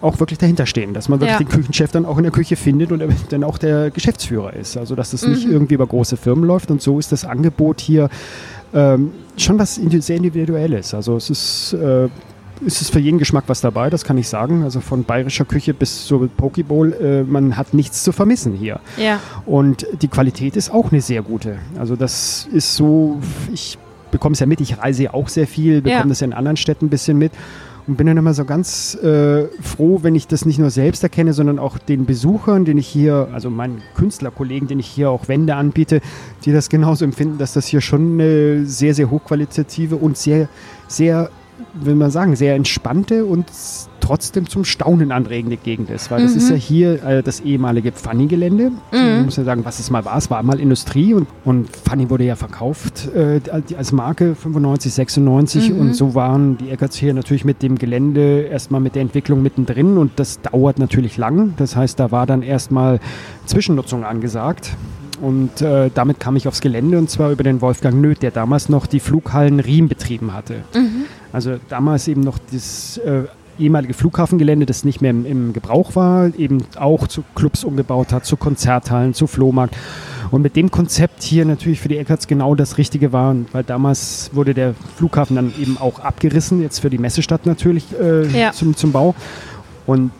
auch 0.01 0.19
wirklich 0.19 0.37
dahinter 0.37 0.67
stehen, 0.67 0.93
dass 0.93 1.09
man 1.09 1.19
wirklich 1.19 1.39
ja. 1.39 1.45
den 1.45 1.49
Küchenchef 1.49 1.91
dann 1.91 2.05
auch 2.05 2.17
in 2.17 2.23
der 2.23 2.31
Küche 2.31 2.55
findet 2.55 2.91
und 2.91 3.03
dann 3.29 3.43
auch 3.43 3.57
der 3.57 3.89
Geschäftsführer 3.89 4.53
ist. 4.53 4.77
Also 4.77 4.93
dass 4.93 5.09
das 5.09 5.25
mhm. 5.25 5.31
nicht 5.31 5.45
irgendwie 5.47 5.73
über 5.73 5.87
große 5.87 6.15
Firmen 6.15 6.45
läuft 6.45 6.69
und 6.69 6.79
so 6.79 6.99
ist 6.99 7.11
das 7.11 7.25
Angebot 7.25 7.81
hier 7.81 8.09
ähm, 8.73 9.11
schon 9.37 9.59
was 9.59 9.75
sehr 9.75 10.17
Individuelles. 10.17 10.93
Also 10.93 11.15
es 11.15 11.29
ist, 11.29 11.73
äh, 11.73 12.07
ist 12.65 12.81
es 12.81 12.89
für 12.89 12.99
jeden 12.99 13.19
Geschmack 13.19 13.45
was 13.47 13.61
dabei, 13.61 13.89
das 13.89 14.03
kann 14.03 14.17
ich 14.17 14.27
sagen. 14.27 14.63
Also 14.63 14.81
von 14.81 15.03
bayerischer 15.03 15.45
Küche 15.45 15.73
bis 15.73 16.05
zur 16.05 16.27
Pokeball, 16.27 16.93
äh, 16.93 17.23
man 17.23 17.57
hat 17.57 17.73
nichts 17.73 18.03
zu 18.03 18.11
vermissen 18.11 18.53
hier. 18.53 18.79
Ja. 18.97 19.19
Und 19.45 19.85
die 20.01 20.07
Qualität 20.07 20.55
ist 20.55 20.71
auch 20.71 20.91
eine 20.91 21.01
sehr 21.01 21.21
gute. 21.21 21.57
Also 21.77 21.95
das 21.95 22.47
ist 22.51 22.75
so, 22.75 23.19
ich 23.53 23.77
bekomme 24.11 24.33
es 24.33 24.39
ja 24.39 24.45
mit, 24.45 24.61
ich 24.61 24.77
reise 24.77 25.03
ja 25.03 25.13
auch 25.13 25.29
sehr 25.29 25.47
viel, 25.47 25.81
bekomme 25.81 26.03
ja. 26.03 26.07
das 26.07 26.19
ja 26.19 26.25
in 26.25 26.33
anderen 26.33 26.57
Städten 26.57 26.85
ein 26.85 26.89
bisschen 26.89 27.17
mit 27.17 27.31
und 27.89 27.95
bin 27.95 28.05
dann 28.05 28.17
immer 28.17 28.35
so 28.35 28.45
ganz 28.45 28.93
äh, 29.01 29.47
froh, 29.63 30.03
wenn 30.03 30.13
ich 30.13 30.27
das 30.27 30.45
nicht 30.45 30.59
nur 30.59 30.69
selbst 30.69 31.01
erkenne, 31.01 31.33
sondern 31.33 31.57
auch 31.57 31.79
den 31.79 32.05
Besuchern, 32.05 32.63
den 32.63 32.77
ich 32.77 32.87
hier, 32.87 33.29
also 33.33 33.49
meinen 33.49 33.81
Künstlerkollegen, 33.95 34.67
den 34.67 34.77
ich 34.77 34.85
hier 34.85 35.09
auch 35.09 35.27
Wände 35.27 35.55
anbiete, 35.55 35.99
die 36.45 36.51
das 36.51 36.69
genauso 36.69 37.03
empfinden, 37.03 37.39
dass 37.39 37.53
das 37.53 37.65
hier 37.65 37.81
schon 37.81 38.13
eine 38.13 38.63
sehr, 38.67 38.93
sehr 38.93 39.09
hochqualitative 39.09 39.95
und 39.95 40.17
sehr, 40.17 40.49
sehr, 40.87 41.31
will 41.73 41.95
man 41.95 42.11
sagen, 42.11 42.35
sehr 42.35 42.53
entspannte 42.53 43.25
und 43.25 43.47
trotzdem 43.99 44.47
zum 44.47 44.65
Staunen 44.65 45.11
anregende 45.11 45.57
Gegend 45.57 45.89
ist, 45.89 46.11
weil 46.11 46.19
mhm. 46.19 46.23
das 46.23 46.35
ist 46.35 46.49
ja 46.49 46.55
mhm. 46.55 46.59
hier 46.59 47.03
äh, 47.03 47.23
das 47.23 47.41
ehemalige 47.41 47.91
Pfanny-Gelände. 47.91 48.69
Mhm. 48.69 48.77
Man 48.91 49.25
muss 49.25 49.37
ja 49.37 49.43
sagen, 49.43 49.65
was 49.65 49.79
es 49.79 49.89
mal 49.89 50.05
war. 50.05 50.17
Es 50.17 50.29
war 50.29 50.41
mal 50.43 50.59
Industrie 50.59 51.13
und, 51.13 51.27
und 51.45 51.69
Pfanny 51.69 52.09
wurde 52.09 52.23
ja 52.23 52.35
verkauft 52.35 53.09
äh, 53.13 53.41
als 53.77 53.91
Marke 53.91 54.35
95, 54.35 54.93
96 54.93 55.69
mhm. 55.69 55.79
und 55.79 55.95
so 55.95 56.15
waren 56.15 56.57
die 56.57 56.69
Eckerts 56.69 56.95
hier 56.95 57.13
natürlich 57.13 57.45
mit 57.45 57.61
dem 57.61 57.77
Gelände 57.77 58.41
erstmal 58.41 58.81
mit 58.81 58.95
der 58.95 59.01
Entwicklung 59.01 59.41
mittendrin 59.41 59.97
und 59.97 60.11
das 60.17 60.41
dauert 60.41 60.79
natürlich 60.79 61.17
lang. 61.17 61.53
Das 61.57 61.75
heißt, 61.75 61.99
da 61.99 62.11
war 62.11 62.25
dann 62.25 62.41
erstmal 62.41 62.99
Zwischennutzung 63.45 64.03
angesagt. 64.03 64.71
Und 65.21 65.61
äh, 65.61 65.89
damit 65.93 66.19
kam 66.19 66.35
ich 66.35 66.47
aufs 66.47 66.61
Gelände 66.61 66.97
und 66.97 67.09
zwar 67.09 67.31
über 67.31 67.43
den 67.43 67.61
Wolfgang 67.61 68.01
Nöth, 68.01 68.21
der 68.21 68.31
damals 68.31 68.69
noch 68.69 68.85
die 68.85 68.99
Flughallen 68.99 69.59
Riem 69.59 69.89
betrieben 69.89 70.33
hatte. 70.33 70.63
Mhm. 70.73 71.05
Also 71.31 71.57
damals 71.67 72.07
eben 72.07 72.21
noch 72.21 72.37
das 72.51 72.97
äh, 72.99 73.23
ehemalige 73.59 73.93
Flughafengelände, 73.93 74.65
das 74.65 74.83
nicht 74.83 75.01
mehr 75.01 75.11
im, 75.11 75.25
im, 75.25 75.53
Gebrauch 75.53 75.95
war, 75.95 76.33
eben 76.37 76.63
auch 76.77 77.07
zu 77.07 77.23
Clubs 77.35 77.63
umgebaut 77.63 78.13
hat, 78.13 78.25
zu 78.25 78.37
Konzerthallen, 78.37 79.13
zu 79.13 79.27
Flohmarkt. 79.27 79.75
Und 80.31 80.41
mit 80.41 80.55
dem 80.55 80.69
Konzept 80.69 81.23
hier 81.23 81.45
natürlich 81.45 81.79
für 81.79 81.89
die 81.89 81.97
Eckerts 81.97 82.27
genau 82.27 82.53
das 82.55 82.77
Richtige 82.77 83.11
war, 83.11 83.35
weil 83.51 83.63
damals 83.63 84.29
wurde 84.33 84.53
der 84.53 84.75
Flughafen 84.95 85.35
dann 85.35 85.53
eben 85.59 85.77
auch 85.79 85.99
abgerissen, 85.99 86.61
jetzt 86.61 86.79
für 86.79 86.89
die 86.89 86.99
Messestadt 86.99 87.45
natürlich 87.45 87.85
äh, 87.99 88.27
ja. 88.27 88.51
zum, 88.51 88.75
zum 88.75 88.91
Bau. 88.91 89.15
Und 89.87 90.11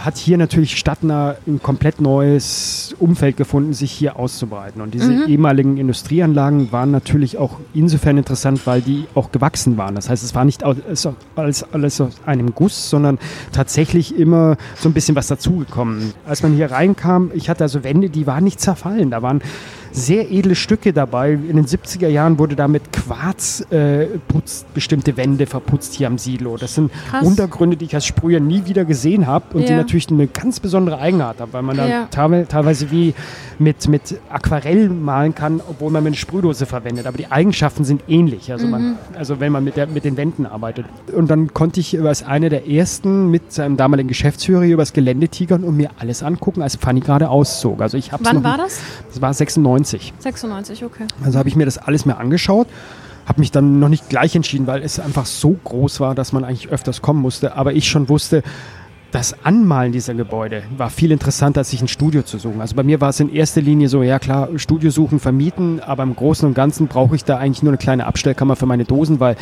hat 0.00 0.16
hier 0.16 0.38
natürlich 0.38 0.76
stadtnah 0.76 1.36
ein 1.46 1.60
komplett 1.62 2.00
neues 2.00 2.94
Umfeld 2.98 3.36
gefunden, 3.36 3.72
sich 3.72 3.92
hier 3.92 4.18
auszubreiten. 4.18 4.80
Und 4.82 4.94
diese 4.94 5.12
mhm. 5.12 5.26
ehemaligen 5.26 5.76
Industrieanlagen 5.76 6.72
waren 6.72 6.90
natürlich 6.90 7.38
auch 7.38 7.58
insofern 7.74 8.18
interessant, 8.18 8.66
weil 8.66 8.82
die 8.82 9.06
auch 9.14 9.32
gewachsen 9.32 9.76
waren. 9.76 9.94
Das 9.94 10.08
heißt, 10.08 10.22
es 10.24 10.34
war 10.34 10.44
nicht 10.44 10.64
alles, 10.64 11.08
alles 11.72 12.00
aus 12.00 12.14
einem 12.26 12.54
Guss, 12.54 12.90
sondern 12.90 13.18
tatsächlich 13.52 14.18
immer 14.18 14.56
so 14.76 14.88
ein 14.88 14.92
bisschen 14.92 15.16
was 15.16 15.26
dazugekommen. 15.26 16.12
Als 16.26 16.42
man 16.42 16.54
hier 16.54 16.70
reinkam, 16.70 17.30
ich 17.34 17.48
hatte 17.48 17.64
also 17.64 17.84
Wände, 17.84 18.10
die 18.10 18.26
waren 18.26 18.44
nicht 18.44 18.60
zerfallen. 18.60 19.10
Da 19.10 19.22
waren 19.22 19.42
sehr 19.96 20.30
edle 20.30 20.54
Stücke 20.54 20.92
dabei. 20.92 21.32
In 21.32 21.56
den 21.56 21.64
70er 21.64 22.08
Jahren 22.08 22.38
wurde 22.38 22.54
da 22.54 22.68
mit 22.68 22.92
Quarz 22.92 23.64
äh, 23.70 24.06
putzt, 24.28 24.72
bestimmte 24.74 25.16
Wände 25.16 25.46
verputzt 25.46 25.94
hier 25.94 26.06
am 26.06 26.18
Silo. 26.18 26.58
Das 26.58 26.74
sind 26.74 26.92
Krass. 27.08 27.26
Untergründe, 27.26 27.78
die 27.78 27.86
ich 27.86 27.94
als 27.94 28.04
Sprüher 28.04 28.38
nie 28.38 28.66
wieder 28.66 28.84
gesehen 28.84 29.26
habe 29.26 29.54
und 29.54 29.62
ja. 29.62 29.68
die 29.68 29.74
natürlich 29.74 30.10
eine 30.10 30.26
ganz 30.26 30.60
besondere 30.60 30.98
Eigenart 30.98 31.40
haben, 31.40 31.52
weil 31.52 31.62
man 31.62 31.78
ja. 31.78 32.08
da 32.10 32.42
teilweise 32.44 32.90
wie 32.90 33.14
mit, 33.58 33.88
mit 33.88 34.20
Aquarell 34.28 34.90
malen 34.90 35.34
kann, 35.34 35.62
obwohl 35.66 35.90
man 35.90 36.06
eine 36.06 36.14
Sprühdose 36.14 36.66
verwendet. 36.66 37.06
Aber 37.06 37.16
die 37.16 37.32
Eigenschaften 37.32 37.84
sind 37.84 38.02
ähnlich, 38.06 38.52
also, 38.52 38.66
mhm. 38.66 38.70
man, 38.70 38.98
also 39.16 39.40
wenn 39.40 39.50
man 39.50 39.64
mit, 39.64 39.78
der, 39.78 39.86
mit 39.86 40.04
den 40.04 40.18
Wänden 40.18 40.44
arbeitet. 40.44 40.84
Und 41.10 41.30
dann 41.30 41.54
konnte 41.54 41.80
ich 41.80 41.98
als 41.98 42.22
einer 42.22 42.50
der 42.50 42.68
ersten 42.68 43.30
mit 43.30 43.50
seinem 43.50 43.78
damaligen 43.78 44.08
Geschäftsführer 44.08 44.62
hier 44.62 44.74
übers 44.74 44.92
Gelände 44.92 45.28
tigern 45.28 45.64
und 45.64 45.74
mir 45.74 45.88
alles 45.98 46.22
angucken, 46.22 46.60
als 46.60 46.76
Fanny 46.76 47.00
gerade 47.00 47.30
auszog. 47.30 47.80
Also 47.80 47.96
ich 47.96 48.10
Wann 48.20 48.44
war 48.44 48.58
das? 48.58 48.80
Das 49.08 49.22
war 49.22 49.32
96. 49.32 49.85
96. 49.86 50.12
96, 50.18 50.84
okay. 50.84 51.06
Also 51.24 51.38
habe 51.38 51.48
ich 51.48 51.56
mir 51.56 51.64
das 51.64 51.78
alles 51.78 52.06
mehr 52.06 52.18
angeschaut, 52.18 52.68
habe 53.26 53.40
mich 53.40 53.50
dann 53.50 53.78
noch 53.78 53.88
nicht 53.88 54.08
gleich 54.08 54.36
entschieden, 54.36 54.66
weil 54.66 54.82
es 54.82 55.00
einfach 55.00 55.26
so 55.26 55.56
groß 55.64 56.00
war, 56.00 56.14
dass 56.14 56.32
man 56.32 56.44
eigentlich 56.44 56.68
öfters 56.68 57.02
kommen 57.02 57.20
musste. 57.20 57.56
Aber 57.56 57.72
ich 57.72 57.88
schon 57.88 58.08
wusste, 58.08 58.42
das 59.12 59.44
Anmalen 59.44 59.92
dieser 59.92 60.14
Gebäude 60.14 60.64
war 60.76 60.90
viel 60.90 61.10
interessanter, 61.12 61.60
als 61.60 61.70
sich 61.70 61.80
ein 61.80 61.88
Studio 61.88 62.22
zu 62.22 62.38
suchen. 62.38 62.60
Also 62.60 62.74
bei 62.74 62.82
mir 62.82 63.00
war 63.00 63.10
es 63.10 63.20
in 63.20 63.32
erster 63.32 63.62
Linie 63.62 63.88
so, 63.88 64.02
ja 64.02 64.18
klar, 64.18 64.48
Studio 64.56 64.90
suchen, 64.90 65.20
vermieten, 65.20 65.80
aber 65.80 66.02
im 66.02 66.14
Großen 66.14 66.46
und 66.46 66.54
Ganzen 66.54 66.86
brauche 66.86 67.16
ich 67.16 67.24
da 67.24 67.38
eigentlich 67.38 67.62
nur 67.62 67.70
eine 67.70 67.78
kleine 67.78 68.06
Abstellkammer 68.06 68.56
für 68.56 68.66
meine 68.66 68.84
Dosen, 68.84 69.20
weil 69.20 69.36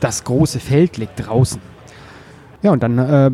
das 0.00 0.24
große 0.24 0.60
Feld 0.60 0.96
liegt 0.96 1.26
draußen. 1.26 1.60
Ja, 2.62 2.72
und 2.72 2.82
dann 2.82 2.98
äh, 2.98 3.30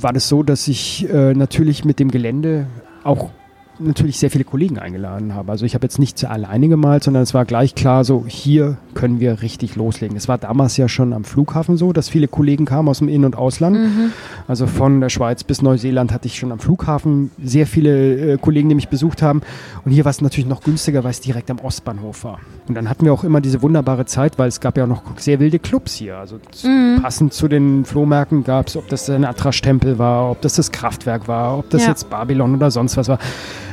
war 0.00 0.12
das 0.12 0.28
so, 0.28 0.42
dass 0.42 0.68
ich 0.68 1.08
äh, 1.08 1.32
natürlich 1.34 1.84
mit 1.84 1.98
dem 1.98 2.10
Gelände 2.10 2.66
auch 3.04 3.30
natürlich 3.78 4.18
sehr 4.18 4.30
viele 4.30 4.44
Kollegen 4.44 4.78
eingeladen 4.78 5.34
habe. 5.34 5.52
Also 5.52 5.64
ich 5.64 5.74
habe 5.74 5.84
jetzt 5.84 5.98
nicht 5.98 6.24
alleine 6.24 6.68
gemalt, 6.68 7.04
sondern 7.04 7.22
es 7.22 7.34
war 7.34 7.44
gleich 7.44 7.74
klar, 7.74 8.04
so 8.04 8.24
hier 8.26 8.76
können 8.94 9.20
wir 9.20 9.42
richtig 9.42 9.76
loslegen. 9.76 10.16
Es 10.16 10.28
war 10.28 10.38
damals 10.38 10.76
ja 10.76 10.88
schon 10.88 11.12
am 11.12 11.24
Flughafen 11.24 11.76
so, 11.76 11.92
dass 11.92 12.08
viele 12.08 12.28
Kollegen 12.28 12.64
kamen 12.64 12.88
aus 12.88 12.98
dem 12.98 13.08
In- 13.08 13.24
und 13.24 13.36
Ausland. 13.36 13.76
Mhm. 13.76 14.12
Also 14.48 14.66
von 14.66 15.00
der 15.00 15.08
Schweiz 15.08 15.44
bis 15.44 15.62
Neuseeland 15.62 16.12
hatte 16.12 16.26
ich 16.26 16.38
schon 16.38 16.52
am 16.52 16.58
Flughafen 16.58 17.30
sehr 17.42 17.66
viele 17.66 18.34
äh, 18.34 18.38
Kollegen, 18.38 18.68
die 18.68 18.74
mich 18.74 18.88
besucht 18.88 19.22
haben. 19.22 19.42
Und 19.84 19.92
hier 19.92 20.04
war 20.04 20.10
es 20.10 20.20
natürlich 20.20 20.48
noch 20.48 20.62
günstiger, 20.62 21.04
weil 21.04 21.10
es 21.10 21.20
direkt 21.20 21.50
am 21.50 21.58
Ostbahnhof 21.58 22.24
war. 22.24 22.40
Und 22.68 22.74
dann 22.74 22.88
hatten 22.88 23.04
wir 23.04 23.12
auch 23.12 23.24
immer 23.24 23.40
diese 23.40 23.62
wunderbare 23.62 24.06
Zeit, 24.06 24.38
weil 24.38 24.48
es 24.48 24.60
gab 24.60 24.76
ja 24.76 24.84
auch 24.84 24.88
noch 24.88 25.02
sehr 25.18 25.40
wilde 25.40 25.58
Clubs 25.58 25.94
hier. 25.94 26.16
Also 26.16 26.40
mhm. 26.64 27.00
passend 27.02 27.32
zu 27.32 27.48
den 27.48 27.84
Flohmärkten 27.84 28.44
gab 28.44 28.68
es, 28.68 28.76
ob 28.76 28.88
das 28.88 29.08
ein 29.10 29.24
Atrasch-Tempel 29.24 29.98
war, 29.98 30.30
ob 30.30 30.40
das 30.40 30.54
das 30.54 30.72
Kraftwerk 30.72 31.28
war, 31.28 31.58
ob 31.58 31.70
das 31.70 31.82
ja. 31.82 31.90
jetzt 31.90 32.10
Babylon 32.10 32.54
oder 32.54 32.70
sonst 32.70 32.96
was 32.96 33.08
war. 33.08 33.18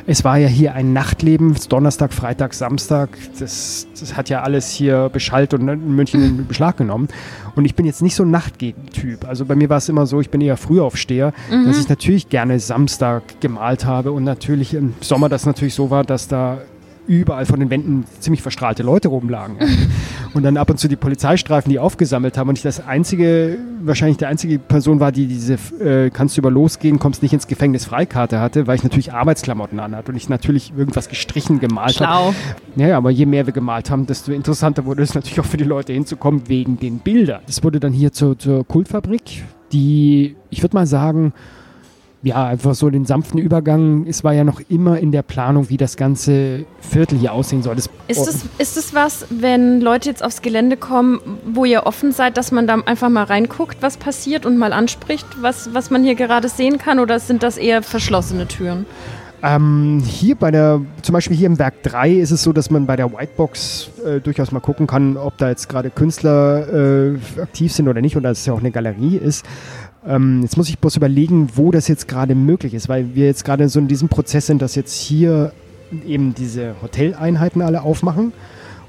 Es 0.06 0.26
war 0.26 0.38
ja 0.38 0.48
hier 0.48 0.74
ein 0.74 0.92
Nachtleben, 0.92 1.56
Donnerstag, 1.70 2.14
Freitag, 2.14 2.54
Samstag. 2.54 3.10
Das, 3.40 3.88
das 3.98 4.18
hat 4.18 4.30
ja 4.30 4.42
alles 4.42 4.70
hier 4.70 5.10
beschallt 5.10 5.54
und 5.54 5.68
in 5.68 5.96
München 5.96 6.24
in 6.24 6.48
Beschlag 6.48 6.78
genommen. 6.78 7.08
Und 7.56 7.64
ich 7.64 7.76
bin 7.76 7.86
jetzt 7.86 8.02
nicht 8.02 8.16
so 8.16 8.24
ein 8.24 8.32
Nachttyp. 8.32 9.26
Also 9.26 9.46
bei 9.46 9.56
mir 9.56 9.70
war 9.70 9.78
es 9.78 9.88
immer 9.88 10.06
so, 10.06 10.20
ich 10.20 10.30
bin 10.30 10.42
eher 10.42 10.58
Frühaufsteher, 10.58 11.34
mhm. 11.50 11.66
dass 11.66 11.80
ich 11.80 11.88
natürlich 11.88 12.28
gerne 12.28 12.60
Samstag 12.60 13.24
gemalt 13.40 13.86
habe 13.86 14.12
und 14.12 14.26
natürlich 14.26 14.74
im 14.74 14.94
Sommer 15.00 15.30
das 15.30 15.46
natürlich 15.46 15.74
so 15.74 15.90
war, 15.90 16.04
dass 16.04 16.28
da 16.28 16.60
überall 17.08 17.46
von 17.46 17.60
den 17.60 17.70
Wänden 17.70 18.06
ziemlich 18.20 18.42
verstrahlte 18.42 18.84
Leute 18.84 19.08
rumlagen. 19.10 19.58
Und 20.34 20.44
dann 20.44 20.58
ab 20.58 20.70
und 20.70 20.78
zu 20.78 20.88
die 20.88 20.96
Polizeistreifen, 20.96 21.72
die 21.72 21.80
aufgesammelt 21.80 22.38
haben. 22.38 22.50
Und 22.50 22.58
ich 22.58 22.64
das 22.64 22.86
einzige, 22.86 23.58
wahrscheinlich 23.82 24.18
die 24.18 24.26
einzige 24.26 24.58
Person 24.58 25.00
war, 25.00 25.12
die 25.12 25.28
diese 25.28 25.54
äh, 25.80 26.10
kannst 26.10 26.38
du 26.38 26.42
über 26.42 26.50
losgehen, 26.50 26.98
kommst 27.00 27.22
nicht 27.22 27.34
ins 27.34 27.48
Gefängnis 27.48 27.86
Freikarte 27.86 28.40
hatte, 28.40 28.66
weil 28.66 28.76
ich 28.76 28.84
natürlich 28.84 29.14
Arbeitsklamotten 29.14 29.80
anhatte 29.80 30.12
und 30.12 30.18
ich 30.18 30.30
natürlich 30.30 30.74
irgendwas 30.76 31.10
gestrichen 31.10 31.60
gemalt 31.60 32.02
habe. 32.02 32.34
Ja, 32.76 32.98
aber 32.98 33.12
je 33.12 33.26
mehr 33.26 33.46
wir 33.46 33.54
gemalt 33.54 33.92
haben, 33.92 34.08
desto 34.08 34.32
interessanter 34.32 34.86
wurde 34.86 35.04
es 35.04 35.14
natürlich 35.14 35.40
auch 35.40 35.46
für 35.46 35.58
die 35.58 35.64
Leute 35.64 35.94
hinzukommen 35.94 36.44
wegen 36.48 36.80
den 36.80 37.00
Bildern. 37.00 37.42
Das 37.46 37.64
wurde 37.64 37.80
dann 37.80 37.94
hier 37.94 38.12
zur, 38.12 38.38
zur 38.40 38.68
Kultfabrik, 38.68 39.44
die, 39.72 40.36
ich 40.50 40.64
würde 40.64 40.76
mal 40.76 40.88
sagen, 40.88 41.34
ja, 42.24 42.46
einfach 42.46 42.74
so 42.74 42.90
den 42.90 43.06
sanften 43.06 43.38
Übergang. 43.38 44.06
Es 44.08 44.24
war 44.24 44.34
ja 44.34 44.46
noch 44.46 44.62
immer 44.70 44.98
in 44.98 45.12
der 45.12 45.24
Planung, 45.24 45.70
wie 45.70 45.76
das 45.76 45.98
ganze 45.98 46.66
Viertel 46.80 47.20
hier 47.20 47.34
aussehen 47.34 47.62
soll. 47.62 47.76
Das 47.76 47.90
ist, 48.08 48.28
es, 48.28 48.46
ist 48.58 48.78
es 48.78 48.94
was, 48.94 49.26
wenn 49.30 49.82
Leute 49.82 50.10
jetzt 50.10 50.24
aufs 50.24 50.42
Gelände 50.42 50.78
kommen, 50.78 51.20
wo 51.46 51.66
ihr 51.66 51.86
offen 51.86 52.14
seid, 52.14 52.38
dass 52.38 52.52
man 52.52 52.66
da 52.66 52.76
einfach 52.86 53.10
mal 53.10 53.26
reinguckt, 53.26 53.78
was 53.82 53.98
passiert 53.98 54.46
und 54.46 54.58
mal 54.58 54.72
anspricht, 54.72 55.28
was, 55.42 55.74
was 55.74 55.90
man 55.90 56.04
hier 56.04 56.16
gerade 56.16 56.48
sehen 56.48 56.78
kann? 56.78 57.00
Oder 57.00 57.20
sind 57.20 57.44
das 57.44 57.58
eher 57.58 57.84
verschlossene 57.84 58.48
Türen? 58.48 58.86
Ähm, 59.46 60.02
hier 60.06 60.36
bei 60.36 60.52
der, 60.52 60.80
zum 61.02 61.12
Beispiel 61.12 61.36
hier 61.36 61.48
im 61.48 61.60
Werk 61.60 61.84
3 61.84 62.12
ist 62.12 62.32
es 62.32 62.44
so, 62.44 62.54
dass 62.54 62.70
man 62.70 62.86
bei 62.86 62.96
der 62.96 63.12
Whitebox 63.12 63.90
äh, 64.06 64.22
durchaus 64.22 64.54
mal 64.54 64.62
gucken 64.62 64.88
kann, 64.88 65.18
ob 65.18 65.38
da 65.38 65.50
jetzt 65.50 65.68
gerade 65.68 65.90
Künstler 65.90 67.12
äh, 67.12 67.42
aktiv 67.42 67.74
sind 67.74 67.90
oder 67.90 68.00
nicht, 68.00 68.16
oder 68.16 68.30
dass 68.30 68.40
es 68.40 68.46
ja 68.46 68.54
auch 68.54 68.60
eine 68.60 68.72
Galerie 68.72 69.18
ist. 69.18 69.46
Ähm, 70.06 70.42
jetzt 70.42 70.58
muss 70.58 70.70
ich 70.70 70.80
bloß 70.80 70.98
überlegen, 70.98 71.50
wo 71.56 71.72
das 71.72 71.88
jetzt 71.88 72.08
gerade 72.08 72.36
möglich 72.36 72.74
ist, 72.74 72.90
weil 72.90 73.16
wir 73.16 73.26
jetzt 73.26 73.46
gerade 73.46 73.70
so 73.70 73.80
in 73.80 73.88
diesem 73.88 74.10
Prozess 74.10 74.48
sind, 74.48 74.62
dass 74.62 74.76
jetzt 74.76 75.00
hier 75.00 75.54
eben 76.06 76.34
diese 76.34 76.76
Hoteleinheiten 76.82 77.62
alle 77.62 77.84
aufmachen 77.84 78.34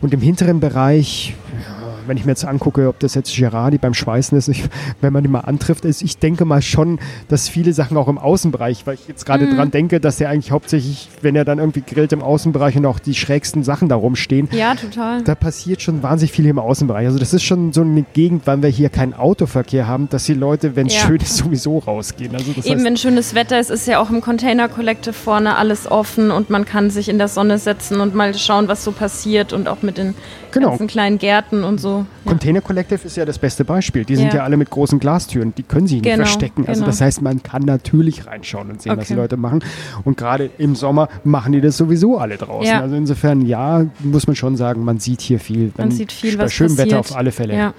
und 0.01 0.13
im 0.13 0.21
hinteren 0.21 0.61
Bereich, 0.61 1.35
ja, 1.53 1.84
Wenn 2.07 2.17
ich 2.17 2.25
mir 2.25 2.33
jetzt 2.33 2.45
angucke, 2.45 2.89
ob 2.89 2.99
das 3.01 3.15
jetzt 3.15 3.35
Gerardi 3.37 3.79
beim 3.79 3.95
Schweißen 3.95 4.37
ist, 4.37 4.49
ich, 4.49 4.65
wenn 5.01 5.13
man 5.13 5.25
ihn 5.25 5.31
mal 5.31 5.41
antrifft, 5.41 5.85
ist, 5.85 6.03
ich 6.03 6.19
denke 6.19 6.45
mal 6.45 6.63
schon, 6.63 6.99
dass 7.29 7.49
viele 7.49 7.73
Sachen 7.73 7.97
auch 7.97 8.09
im 8.09 8.19
Außenbereich, 8.19 8.87
weil 8.87 8.95
ich 8.95 9.09
jetzt 9.09 9.27
gerade 9.27 9.47
mhm. 9.47 9.57
dran 9.57 9.71
denke, 9.71 10.01
dass 10.01 10.17
der 10.17 10.31
eigentlich 10.31 10.51
hauptsächlich, 10.51 11.09
wenn 11.23 11.37
er 11.37 11.45
dann 11.45 11.59
irgendwie 11.59 11.83
grillt 11.83 12.13
im 12.13 12.23
Außenbereich 12.23 12.77
und 12.77 12.87
auch 12.87 12.99
die 12.99 13.15
schrägsten 13.15 13.63
Sachen 13.63 13.89
da 13.89 13.97
rumstehen. 13.97 14.49
Ja, 14.53 14.75
total. 14.75 15.23
Da 15.23 15.35
passiert 15.35 15.83
schon 15.83 16.03
wahnsinnig 16.03 16.33
viel 16.33 16.47
im 16.47 16.59
Außenbereich. 16.59 17.07
Also 17.07 17.19
das 17.19 17.33
ist 17.33 17.43
schon 17.43 17.73
so 17.73 17.83
eine 17.83 18.05
Gegend, 18.13 18.47
weil 18.47 18.63
wir 18.63 18.71
hier 18.71 18.89
keinen 18.89 19.15
Autoverkehr 19.15 19.87
haben, 19.87 20.09
dass 20.09 20.25
die 20.25 20.35
Leute, 20.35 20.77
wenn 20.77 20.87
es 20.87 20.95
ja. 20.95 21.07
schön 21.07 21.21
ist, 21.21 21.37
sowieso 21.37 21.79
rausgehen. 21.79 22.35
Also 22.35 22.51
Eben, 22.51 22.63
heißt, 22.63 22.85
wenn 22.85 22.97
schönes 22.97 23.35
Wetter 23.35 23.59
ist, 23.59 23.71
ist 23.71 23.87
ja 23.87 24.01
auch 24.01 24.11
im 24.11 24.21
Container 24.21 24.69
Collective 24.69 25.13
vorne 25.13 25.57
alles 25.57 25.91
offen 25.91 26.31
und 26.31 26.51
man 26.51 26.65
kann 26.65 26.91
sich 26.91 27.09
in 27.09 27.19
der 27.19 27.29
Sonne 27.29 27.59
setzen 27.59 28.01
und 28.01 28.15
mal 28.15 28.35
schauen, 28.35 28.69
was 28.69 28.85
so 28.85 28.93
passiert 28.93 29.53
und 29.53 29.69
auch 29.69 29.83
mit 29.83 29.99
den 29.99 30.15
genau. 30.51 30.71
ganzen 30.71 30.87
kleinen 30.87 31.19
Gärten 31.19 31.65
und 31.65 31.79
so. 31.79 31.94
Ja. 31.99 32.31
Container 32.31 32.61
Collective 32.61 33.01
ist 33.05 33.17
ja 33.17 33.25
das 33.25 33.39
beste 33.39 33.65
Beispiel. 33.65 34.05
Die 34.05 34.17
sind 34.17 34.29
ja, 34.29 34.37
ja 34.37 34.45
alle 34.45 34.57
mit 34.57 34.71
großen 34.71 34.99
Glastüren, 34.99 35.55
die 35.57 35.63
können 35.63 35.87
sich 35.87 36.03
genau, 36.03 36.19
nicht 36.19 36.29
verstecken. 36.29 36.65
Also 36.67 36.81
genau. 36.81 36.87
das 36.87 37.01
heißt, 37.01 37.23
man 37.23 37.43
kann 37.43 37.63
natürlich 37.63 38.27
reinschauen 38.27 38.71
und 38.71 38.83
sehen, 38.83 38.93
okay. 38.93 39.01
was 39.01 39.09
die 39.09 39.15
Leute 39.15 39.37
machen. 39.37 39.63
Und 40.05 40.17
gerade 40.17 40.51
im 40.59 40.75
Sommer 40.75 41.09
machen 41.25 41.53
die 41.53 41.61
das 41.61 41.77
sowieso 41.77 42.19
alle 42.19 42.37
draußen. 42.37 42.71
Ja. 42.71 42.81
Also 42.81 42.97
insofern, 42.97 43.43
ja, 43.43 43.87
muss 44.01 44.27
man 44.27 44.37
schon 44.37 44.57
sagen, 44.57 44.85
man 44.85 44.99
sieht 44.99 45.21
hier 45.21 45.41
viel. 45.41 45.73
Man 45.77 45.91
sieht 45.91 46.13
viel, 46.13 46.39
was 46.39 46.53
schönem 46.53 46.77
passiert. 46.77 46.89
Wetter 46.89 47.01
auf 47.01 47.17
alle 47.17 47.33
Fälle. 47.33 47.57
Ja. 47.57 47.75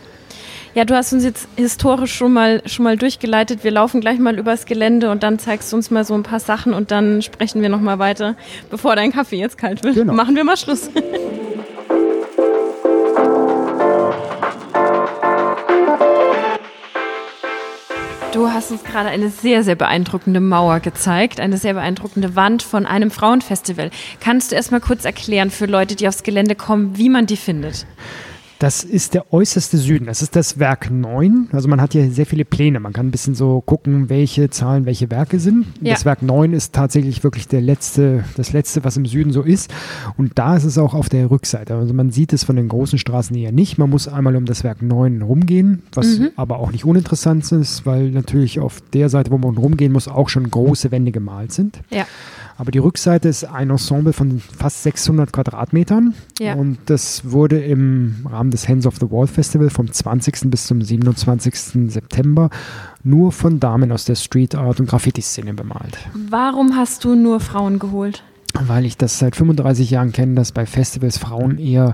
Ja, 0.76 0.84
du 0.84 0.94
hast 0.94 1.14
uns 1.14 1.24
jetzt 1.24 1.48
historisch 1.56 2.14
schon 2.14 2.34
mal, 2.34 2.62
schon 2.66 2.84
mal 2.84 2.98
durchgeleitet. 2.98 3.64
Wir 3.64 3.72
laufen 3.72 4.02
gleich 4.02 4.20
mal 4.20 4.38
übers 4.38 4.66
Gelände 4.66 5.10
und 5.10 5.24
dann 5.24 5.40
zeigst 5.40 5.72
du 5.72 5.78
uns 5.78 5.90
mal 5.90 6.04
so 6.04 6.14
ein 6.14 6.24
paar 6.24 6.42
Sachen 6.42 6.74
und 6.74 6.92
dann 6.92 7.22
sprechen 7.22 7.62
wir 7.62 7.70
nochmal 7.70 7.98
weiter, 7.98 8.36
bevor 8.70 8.98
dein 8.98 9.14
Kaffee 9.14 9.38
jetzt 9.38 9.58
kalt 9.58 9.86
wird. 9.86 9.96
Genau. 9.96 10.14
Machen 10.14 10.36
wir 10.36 10.44
mal 10.44 10.58
Schluss. 10.58 10.90
hast 18.66 18.72
uns 18.72 18.84
gerade 18.84 19.10
eine 19.10 19.30
sehr, 19.30 19.64
sehr 19.64 19.76
beeindruckende 19.76 20.40
Mauer 20.40 20.80
gezeigt, 20.80 21.40
eine 21.40 21.58
sehr 21.58 21.76
beeindruckende 21.76 22.36
Wand 22.36 22.64
von 22.64 22.88
einem 22.88 23.12
Frauenfestival. 23.12 23.92
Kannst 24.20 24.52
du 24.52 24.56
erst 24.56 24.72
mal 24.72 24.82
kurz 24.82 25.06
erklären 25.06 25.52
für 25.52 25.68
Leute, 25.68 25.96
die 25.96 26.08
aufs 26.08 26.24
Gelände 26.24 26.56
kommen, 26.56 26.98
wie 26.98 27.10
man 27.10 27.28
die 27.28 27.38
findet? 27.38 27.86
Das 28.60 28.84
ist 28.84 29.14
der 29.14 29.34
äußerste 29.34 29.78
Süden. 29.78 30.06
Das 30.06 30.22
ist 30.22 30.36
das 30.36 30.60
Werk 30.60 30.90
9. 30.90 31.50
Also 31.52 31.68
man 31.68 31.82
hat 31.82 31.92
hier 31.92 32.10
sehr 32.10 32.26
viele 32.26 32.46
Pläne. 32.46 32.80
Man 32.80 32.94
kann 32.94 33.08
ein 33.08 33.12
bisschen 33.12 33.36
so 33.36 33.62
gucken, 33.62 34.10
welche 34.10 34.50
Zahlen 34.50 34.86
welche 34.86 35.12
Werke 35.12 35.40
sind. 35.40 35.66
Ja. 35.82 35.94
Das 35.94 36.06
Werk 36.06 36.22
9 36.22 36.54
ist 36.54 36.74
tatsächlich 36.74 37.24
wirklich 37.24 37.48
der 37.48 37.62
letzte, 37.62 38.24
das 38.38 38.54
letzte, 38.54 38.84
was 38.84 38.96
im 38.96 39.06
Süden 39.06 39.32
so 39.32 39.42
ist. 39.42 39.74
Und 40.18 40.38
da 40.40 40.56
ist 40.56 40.64
es 40.64 40.78
auch 40.78 40.94
auf 40.94 41.10
der 41.10 41.30
Rückseite. 41.30 41.76
Also 41.76 41.94
man 41.94 42.12
sieht 42.12 42.32
es 42.32 42.44
von 42.44 42.56
den 42.56 42.70
großen 42.70 42.98
Straßen 42.98 43.36
eher 43.36 43.52
nicht. 43.52 43.78
Man 43.78 43.90
muss 43.90 44.08
einmal 44.08 44.36
um 44.36 44.46
das 44.46 44.64
Werk 44.64 44.82
9 44.82 45.22
rumgehen, 45.22 45.84
was 45.94 46.20
mhm. 46.20 46.30
aber 46.38 46.60
auch 46.60 46.72
nicht 46.72 46.86
uninteressant 46.86 47.52
ist, 47.52 47.86
weil 47.86 48.12
natürlich 48.12 48.60
auf 48.60 48.82
der 48.94 49.10
Seite, 49.10 49.32
wo 49.32 49.38
man 49.38 49.58
rumgehen 49.58 49.92
muss, 49.92 50.08
auch 50.08 50.30
schon 50.30 50.50
große 50.50 50.92
Wände 50.92 51.12
gemalt 51.12 51.52
sind. 51.52 51.82
Ja. 51.90 52.06
Aber 52.58 52.72
die 52.72 52.80
Rückseite 52.80 53.28
ist 53.28 53.44
ein 53.44 53.70
Ensemble 53.70 54.14
von 54.14 54.40
fast 54.40 54.84
600 54.84 55.34
Quadratmetern. 55.34 56.14
Ja. 56.40 56.56
Und 56.56 56.78
das 56.86 57.30
wurde 57.30 57.60
im 57.60 58.26
Rahmen 58.30 58.52
des 58.52 58.70
Hands 58.70 58.86
of 58.86 58.96
the 58.98 59.12
Wall 59.12 59.28
Festival 59.28 59.70
vom 59.70 59.92
20. 59.92 60.50
bis 60.50 60.68
zum 60.68 60.82
27. 60.82 61.92
September 61.92 62.50
nur 63.04 63.32
von 63.32 63.60
Damen 63.60 63.92
aus 63.92 64.06
der 64.06 64.16
Street 64.16 64.56
Art 64.56 64.80
und 64.80 64.88
Graffiti-Szene 64.88 65.54
bemalt. 65.54 65.98
Warum 66.30 66.76
hast 66.76 67.04
du 67.04 67.16
nur 67.16 67.40
Frauen 67.40 67.78
geholt? 67.78 68.24
Weil 68.54 68.86
ich 68.86 68.96
das 68.96 69.20
seit 69.20 69.36
35 69.36 69.92
Jahren 69.92 70.14
kenne, 70.14 70.36
dass 70.36 70.54
bei 70.54 70.66
Festivals 70.66 71.18
Frauen 71.18 71.58
eher 71.58 71.94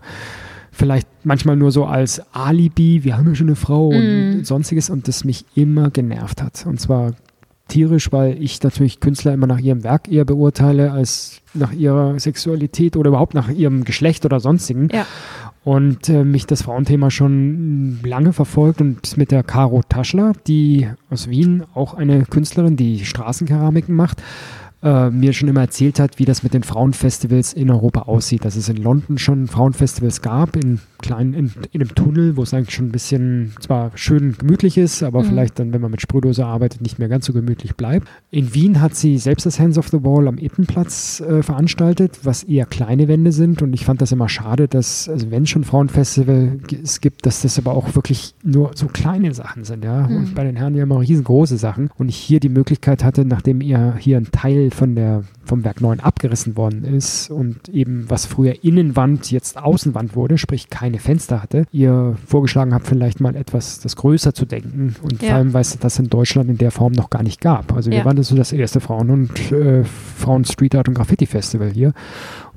vielleicht 0.71 1.07
manchmal 1.23 1.57
nur 1.57 1.71
so 1.71 1.85
als 1.85 2.21
Alibi, 2.33 3.03
wir 3.03 3.17
haben 3.17 3.27
ja 3.27 3.35
schon 3.35 3.47
eine 3.47 3.55
Frau 3.55 3.89
und 3.89 4.37
mhm. 4.37 4.43
sonstiges 4.45 4.89
und 4.89 5.07
das 5.07 5.23
mich 5.25 5.43
immer 5.55 5.89
genervt 5.89 6.41
hat. 6.41 6.65
Und 6.65 6.79
zwar 6.79 7.13
tierisch, 7.71 8.11
weil 8.11 8.41
ich 8.41 8.61
natürlich 8.61 8.99
Künstler 8.99 9.33
immer 9.33 9.47
nach 9.47 9.59
ihrem 9.59 9.83
Werk 9.83 10.11
eher 10.11 10.25
beurteile 10.25 10.91
als 10.91 11.41
nach 11.53 11.71
ihrer 11.71 12.19
Sexualität 12.19 12.97
oder 12.97 13.09
überhaupt 13.09 13.33
nach 13.33 13.49
ihrem 13.49 13.83
Geschlecht 13.83 14.25
oder 14.25 14.39
sonstigen. 14.39 14.89
Ja. 14.93 15.05
Und 15.63 16.09
äh, 16.09 16.23
mich 16.23 16.47
das 16.47 16.63
Frauenthema 16.63 17.11
schon 17.11 17.99
lange 18.03 18.33
verfolgt 18.33 18.81
und 18.81 19.15
mit 19.15 19.31
der 19.31 19.43
Caro 19.43 19.83
Taschler, 19.87 20.33
die 20.47 20.87
aus 21.09 21.29
Wien, 21.29 21.63
auch 21.73 21.93
eine 21.93 22.25
Künstlerin, 22.25 22.77
die 22.77 23.05
Straßenkeramiken 23.05 23.95
macht, 23.95 24.23
äh, 24.83 25.09
mir 25.09 25.33
schon 25.33 25.47
immer 25.49 25.61
erzählt 25.61 25.99
hat, 25.99 26.19
wie 26.19 26.25
das 26.25 26.43
mit 26.43 26.53
den 26.53 26.63
Frauenfestivals 26.63 27.53
in 27.53 27.69
Europa 27.69 28.03
aussieht. 28.03 28.45
Dass 28.45 28.55
es 28.55 28.69
in 28.69 28.77
London 28.77 29.17
schon 29.17 29.47
Frauenfestivals 29.47 30.21
gab, 30.21 30.55
in 30.55 30.79
kleinen, 31.01 31.33
in, 31.33 31.51
in 31.71 31.81
einem 31.81 31.95
Tunnel, 31.95 32.37
wo 32.37 32.43
es 32.43 32.53
eigentlich 32.53 32.75
schon 32.75 32.87
ein 32.87 32.91
bisschen 32.91 33.53
zwar 33.59 33.91
schön 33.95 34.35
gemütlich 34.37 34.77
ist, 34.77 35.03
aber 35.03 35.23
mhm. 35.23 35.27
vielleicht 35.27 35.59
dann, 35.59 35.73
wenn 35.73 35.81
man 35.81 35.91
mit 35.91 36.01
Sprühdose 36.01 36.45
arbeitet, 36.45 36.81
nicht 36.81 36.99
mehr 36.99 37.09
ganz 37.09 37.25
so 37.25 37.33
gemütlich 37.33 37.75
bleibt. 37.75 38.07
In 38.29 38.53
Wien 38.53 38.81
hat 38.81 38.95
sie 38.95 39.17
selbst 39.17 39.45
das 39.45 39.59
Hands 39.59 39.77
of 39.77 39.89
the 39.89 40.03
Wall 40.03 40.27
am 40.27 40.37
Ittenplatz 40.37 41.21
äh, 41.21 41.43
veranstaltet, 41.43 42.19
was 42.23 42.43
eher 42.43 42.65
kleine 42.65 43.07
Wände 43.07 43.31
sind. 43.31 43.61
Und 43.61 43.73
ich 43.73 43.85
fand 43.85 44.01
das 44.01 44.11
immer 44.11 44.29
schade, 44.29 44.67
dass, 44.67 45.09
also 45.09 45.31
wenn 45.31 45.45
schon 45.45 45.63
Frauenfestival 45.63 46.59
es 46.83 47.01
gibt, 47.01 47.25
dass 47.25 47.41
das 47.41 47.57
aber 47.57 47.73
auch 47.73 47.95
wirklich 47.95 48.35
nur 48.43 48.71
so 48.75 48.87
kleine 48.87 49.33
Sachen 49.33 49.63
sind, 49.63 49.83
ja. 49.83 50.07
Mhm. 50.07 50.17
Und 50.17 50.35
bei 50.35 50.43
den 50.43 50.55
Herren 50.55 50.75
ja 50.75 50.83
immer 50.83 50.99
riesengroße 50.99 51.57
Sachen. 51.57 51.89
Und 51.97 52.09
ich 52.09 52.17
hier 52.17 52.39
die 52.39 52.49
Möglichkeit 52.49 53.03
hatte, 53.03 53.25
nachdem 53.25 53.61
ihr 53.61 53.95
hier 53.97 54.17
ein 54.17 54.31
Teil 54.31 54.70
von 54.73 54.95
der, 54.95 55.23
vom 55.43 55.63
Werk 55.63 55.81
9 55.81 55.99
abgerissen 55.99 56.55
worden 56.57 56.83
ist 56.83 57.29
und 57.29 57.69
eben 57.69 58.09
was 58.09 58.25
früher 58.25 58.63
Innenwand 58.63 59.31
jetzt 59.31 59.57
Außenwand 59.57 60.15
wurde, 60.15 60.37
sprich 60.37 60.69
keine 60.69 60.99
Fenster 60.99 61.41
hatte, 61.41 61.65
ihr 61.71 62.15
vorgeschlagen 62.25 62.73
habt, 62.73 62.87
vielleicht 62.87 63.19
mal 63.19 63.35
etwas 63.35 63.79
das 63.79 63.95
größer 63.95 64.33
zu 64.33 64.45
denken 64.45 64.95
und 65.01 65.21
ja. 65.21 65.29
vor 65.29 65.37
allem, 65.37 65.53
weil 65.53 65.61
es 65.61 65.77
das 65.77 65.99
in 65.99 66.09
Deutschland 66.09 66.49
in 66.49 66.57
der 66.57 66.71
Form 66.71 66.93
noch 66.93 67.09
gar 67.09 67.23
nicht 67.23 67.41
gab. 67.41 67.73
Also 67.73 67.91
wir 67.91 67.99
ja. 67.99 68.05
waren 68.05 68.17
das 68.17 68.27
so 68.27 68.35
das 68.35 68.51
erste 68.51 68.79
Frauen- 68.79 69.09
und 69.09 69.51
äh, 69.51 69.83
Frauen 69.83 70.45
Street 70.45 70.75
Art 70.75 70.87
und 70.87 70.93
Graffiti 70.93 71.25
Festival 71.25 71.71
hier 71.71 71.93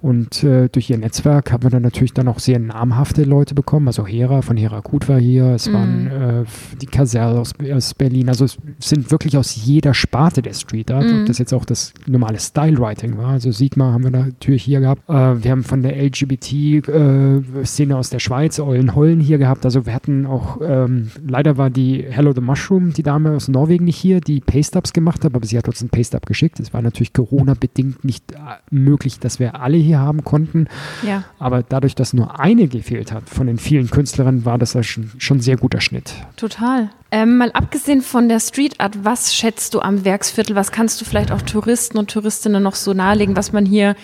und 0.05 0.45
äh, 0.45 0.69
durch 0.69 0.91
ihr 0.91 0.99
Netzwerk 0.99 1.51
haben 1.51 1.63
wir 1.63 1.71
dann 1.71 1.81
natürlich 1.81 2.13
dann 2.13 2.29
auch 2.29 2.39
sehr 2.39 2.59
namhafte 2.59 3.25
Leute 3.25 3.55
bekommen. 3.55 3.87
Also 3.87 4.07
Hera 4.07 4.43
von 4.43 4.59
Hera 4.59 4.81
Gut 4.81 5.09
war 5.09 5.19
hier, 5.19 5.55
es 5.55 5.67
mm. 5.67 5.73
waren 5.73 6.07
äh, 6.09 6.45
die 6.83 6.85
Caselle 6.85 7.41
aus, 7.41 7.55
aus, 7.73 7.95
Berlin. 7.95 8.29
Also 8.29 8.45
es 8.45 8.59
sind 8.81 9.11
wirklich 9.11 9.39
aus 9.39 9.57
jeder 9.65 9.95
Sparte 9.95 10.43
der 10.43 10.53
Street 10.53 10.91
Art. 10.91 11.07
Mm. 11.07 11.21
Ob 11.21 11.27
das 11.27 11.39
jetzt 11.39 11.55
auch 11.55 11.65
das 11.65 11.95
normale 12.07 12.39
Style 12.39 12.79
Writing 12.79 13.17
war. 13.17 13.29
Also 13.29 13.51
Sigma 13.51 13.93
haben 13.93 14.05
wir 14.05 14.11
natürlich 14.11 14.65
hier 14.65 14.81
gehabt. 14.81 15.09
Äh, 15.09 15.43
wir 15.43 15.51
haben 15.51 15.65
von 15.65 15.83
der 15.83 15.97
LGBT-Szene 15.97 17.95
äh, 17.95 17.97
aus 17.97 18.11
der 18.11 18.19
Schweiz 18.19 18.61
Eulen 18.61 18.95
Hollen 18.95 19.21
hier 19.21 19.39
gehabt. 19.39 19.65
Also 19.65 19.87
wir 19.87 19.95
hatten 19.95 20.27
auch, 20.27 20.61
ähm, 20.63 21.13
leider 21.27 21.57
war 21.57 21.71
die 21.71 22.05
Hello 22.07 22.35
the 22.35 22.43
Mushroom, 22.43 22.93
die 22.93 23.03
Dame 23.03 23.31
aus 23.31 23.49
Norwegen 23.49 23.87
nicht 23.87 23.97
hier, 23.97 24.21
die 24.21 24.41
Paste-Ups 24.41 24.93
gemacht 24.93 25.25
hat, 25.25 25.35
aber 25.35 25.47
sie 25.47 25.57
hat 25.57 25.67
uns 25.67 25.81
ein 25.81 25.89
Paste-Up 25.89 26.27
geschickt. 26.27 26.61
Es 26.61 26.75
war 26.75 26.83
natürlich 26.83 27.15
Corona-bedingt 27.15 28.05
nicht 28.05 28.33
äh, 28.33 28.37
möglich, 28.71 29.19
dass 29.19 29.41
wir 29.41 29.63
alle 29.63 29.79
hier 29.79 29.94
haben 30.01 30.25
konnten. 30.25 30.69
Ja. 31.03 31.25
Aber 31.39 31.63
dadurch, 31.63 31.95
dass 31.95 32.13
nur 32.13 32.39
eine 32.41 32.69
gefehlt 32.69 33.13
hat 33.13 33.29
von 33.29 33.47
den 33.47 33.59
vielen 33.59 33.91
Künstlerinnen, 33.91 34.45
war 34.45 34.59
das 34.59 34.75
ja 34.75 34.83
schon, 34.83 35.11
schon 35.19 35.41
sehr 35.41 35.57
guter 35.57 35.81
Schnitt. 35.81 36.15
Total. 36.37 36.91
Ähm, 37.17 37.37
mal 37.37 37.53
abgesehen 37.53 38.03
von 38.03 38.29
der 38.29 38.41
Street 38.41 38.81
Art, 38.81 39.05
was 39.05 39.37
schätzt 39.37 39.73
du 39.75 39.79
am 39.79 40.05
Werksviertel? 40.05 40.57
Was 40.57 40.73
kannst 40.73 41.01
du 41.01 41.05
vielleicht 41.05 41.31
auch 41.31 41.43
Touristen 41.43 41.97
und 41.97 42.11
Touristinnen 42.11 42.61
noch 42.61 42.75
so 42.75 42.93
nahelegen, 42.93 43.37
was 43.37 43.53
man 43.53 43.65
hier 43.65 43.95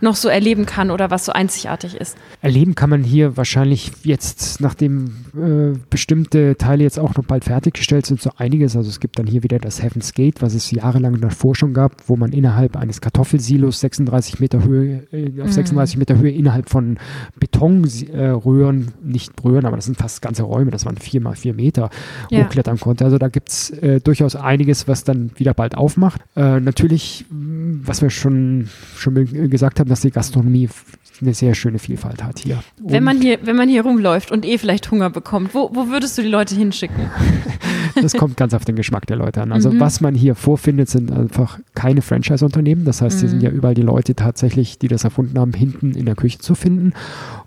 noch 0.00 0.14
so 0.14 0.28
erleben 0.28 0.66
kann 0.66 0.92
oder 0.92 1.10
was 1.10 1.24
so 1.24 1.32
einzigartig 1.32 1.96
ist? 1.96 2.16
Erleben 2.42 2.76
kann 2.76 2.88
man 2.88 3.02
hier 3.02 3.36
wahrscheinlich 3.36 3.90
jetzt, 4.04 4.60
nachdem 4.60 5.16
äh, 5.34 5.76
bestimmte 5.90 6.56
Teile 6.58 6.84
jetzt 6.84 7.00
auch 7.00 7.16
noch 7.16 7.24
bald 7.24 7.42
fertiggestellt 7.42 8.06
sind, 8.06 8.22
so 8.22 8.30
einiges. 8.36 8.76
Also 8.76 8.88
es 8.88 9.00
gibt 9.00 9.18
dann 9.18 9.26
hier 9.26 9.42
wieder 9.42 9.58
das 9.58 9.82
Heaven's 9.82 10.14
Gate, 10.14 10.40
was 10.40 10.54
es 10.54 10.70
jahrelang 10.70 11.20
davor 11.20 11.56
schon 11.56 11.74
gab, 11.74 11.96
wo 12.06 12.14
man 12.14 12.30
innerhalb 12.30 12.76
eines 12.76 13.00
Kartoffelsilos 13.00 13.80
36 13.80 14.38
Meter 14.38 14.62
Höhe, 14.62 15.08
äh, 15.10 15.40
auf 15.40 15.48
mhm. 15.48 15.52
36 15.52 15.96
Meter 15.96 16.16
Höhe 16.18 16.30
innerhalb 16.30 16.70
von 16.70 17.00
Betonröhren, 17.34 18.92
äh, 19.02 19.08
nicht 19.08 19.32
Röhren, 19.42 19.66
aber 19.66 19.74
das 19.74 19.86
sind 19.86 19.98
fast 19.98 20.22
ganze 20.22 20.44
Räume, 20.44 20.70
das 20.70 20.86
waren 20.86 20.98
vier 20.98 21.20
mal 21.20 21.34
vier 21.34 21.52
Meter, 21.52 21.90
ja 22.30 22.59
hochklettern 22.60 22.78
konnte. 22.78 23.04
Also 23.04 23.18
da 23.18 23.28
gibt 23.28 23.48
es 23.48 23.70
äh, 23.70 24.00
durchaus 24.00 24.36
einiges, 24.36 24.88
was 24.88 25.04
dann 25.04 25.30
wieder 25.36 25.54
bald 25.54 25.76
aufmacht. 25.76 26.20
Äh, 26.36 26.60
natürlich, 26.60 27.24
was 27.30 28.02
wir 28.02 28.10
schon, 28.10 28.68
schon 28.96 29.14
gesagt 29.50 29.80
haben, 29.80 29.88
dass 29.88 30.00
die 30.00 30.10
Gastronomie 30.10 30.68
eine 31.20 31.34
sehr 31.34 31.54
schöne 31.54 31.78
Vielfalt 31.78 32.24
hat 32.24 32.38
hier. 32.38 32.62
Und 32.82 32.92
wenn 32.92 33.04
man 33.04 33.20
hier, 33.20 33.38
wenn 33.42 33.56
man 33.56 33.68
hier 33.68 33.82
rumläuft 33.82 34.32
und 34.32 34.46
eh 34.46 34.56
vielleicht 34.56 34.90
Hunger 34.90 35.10
bekommt, 35.10 35.54
wo, 35.54 35.70
wo 35.74 35.88
würdest 35.88 36.16
du 36.16 36.22
die 36.22 36.28
Leute 36.28 36.54
hinschicken? 36.54 37.10
das 37.94 38.14
kommt 38.14 38.38
ganz 38.38 38.54
auf 38.54 38.64
den 38.64 38.74
Geschmack 38.74 39.06
der 39.06 39.16
Leute 39.16 39.42
an. 39.42 39.52
Also 39.52 39.70
mhm. 39.70 39.80
was 39.80 40.00
man 40.00 40.14
hier 40.14 40.34
vorfindet, 40.34 40.88
sind 40.88 41.12
einfach 41.12 41.58
keine 41.74 42.00
Franchise-Unternehmen. 42.00 42.86
Das 42.86 43.02
heißt, 43.02 43.16
mhm. 43.16 43.20
hier 43.20 43.28
sind 43.28 43.42
ja 43.42 43.50
überall 43.50 43.74
die 43.74 43.82
Leute 43.82 44.14
tatsächlich, 44.14 44.78
die 44.78 44.88
das 44.88 45.04
erfunden 45.04 45.38
haben, 45.38 45.52
hinten 45.52 45.92
in 45.92 46.06
der 46.06 46.14
Küche 46.14 46.38
zu 46.38 46.54
finden. 46.54 46.94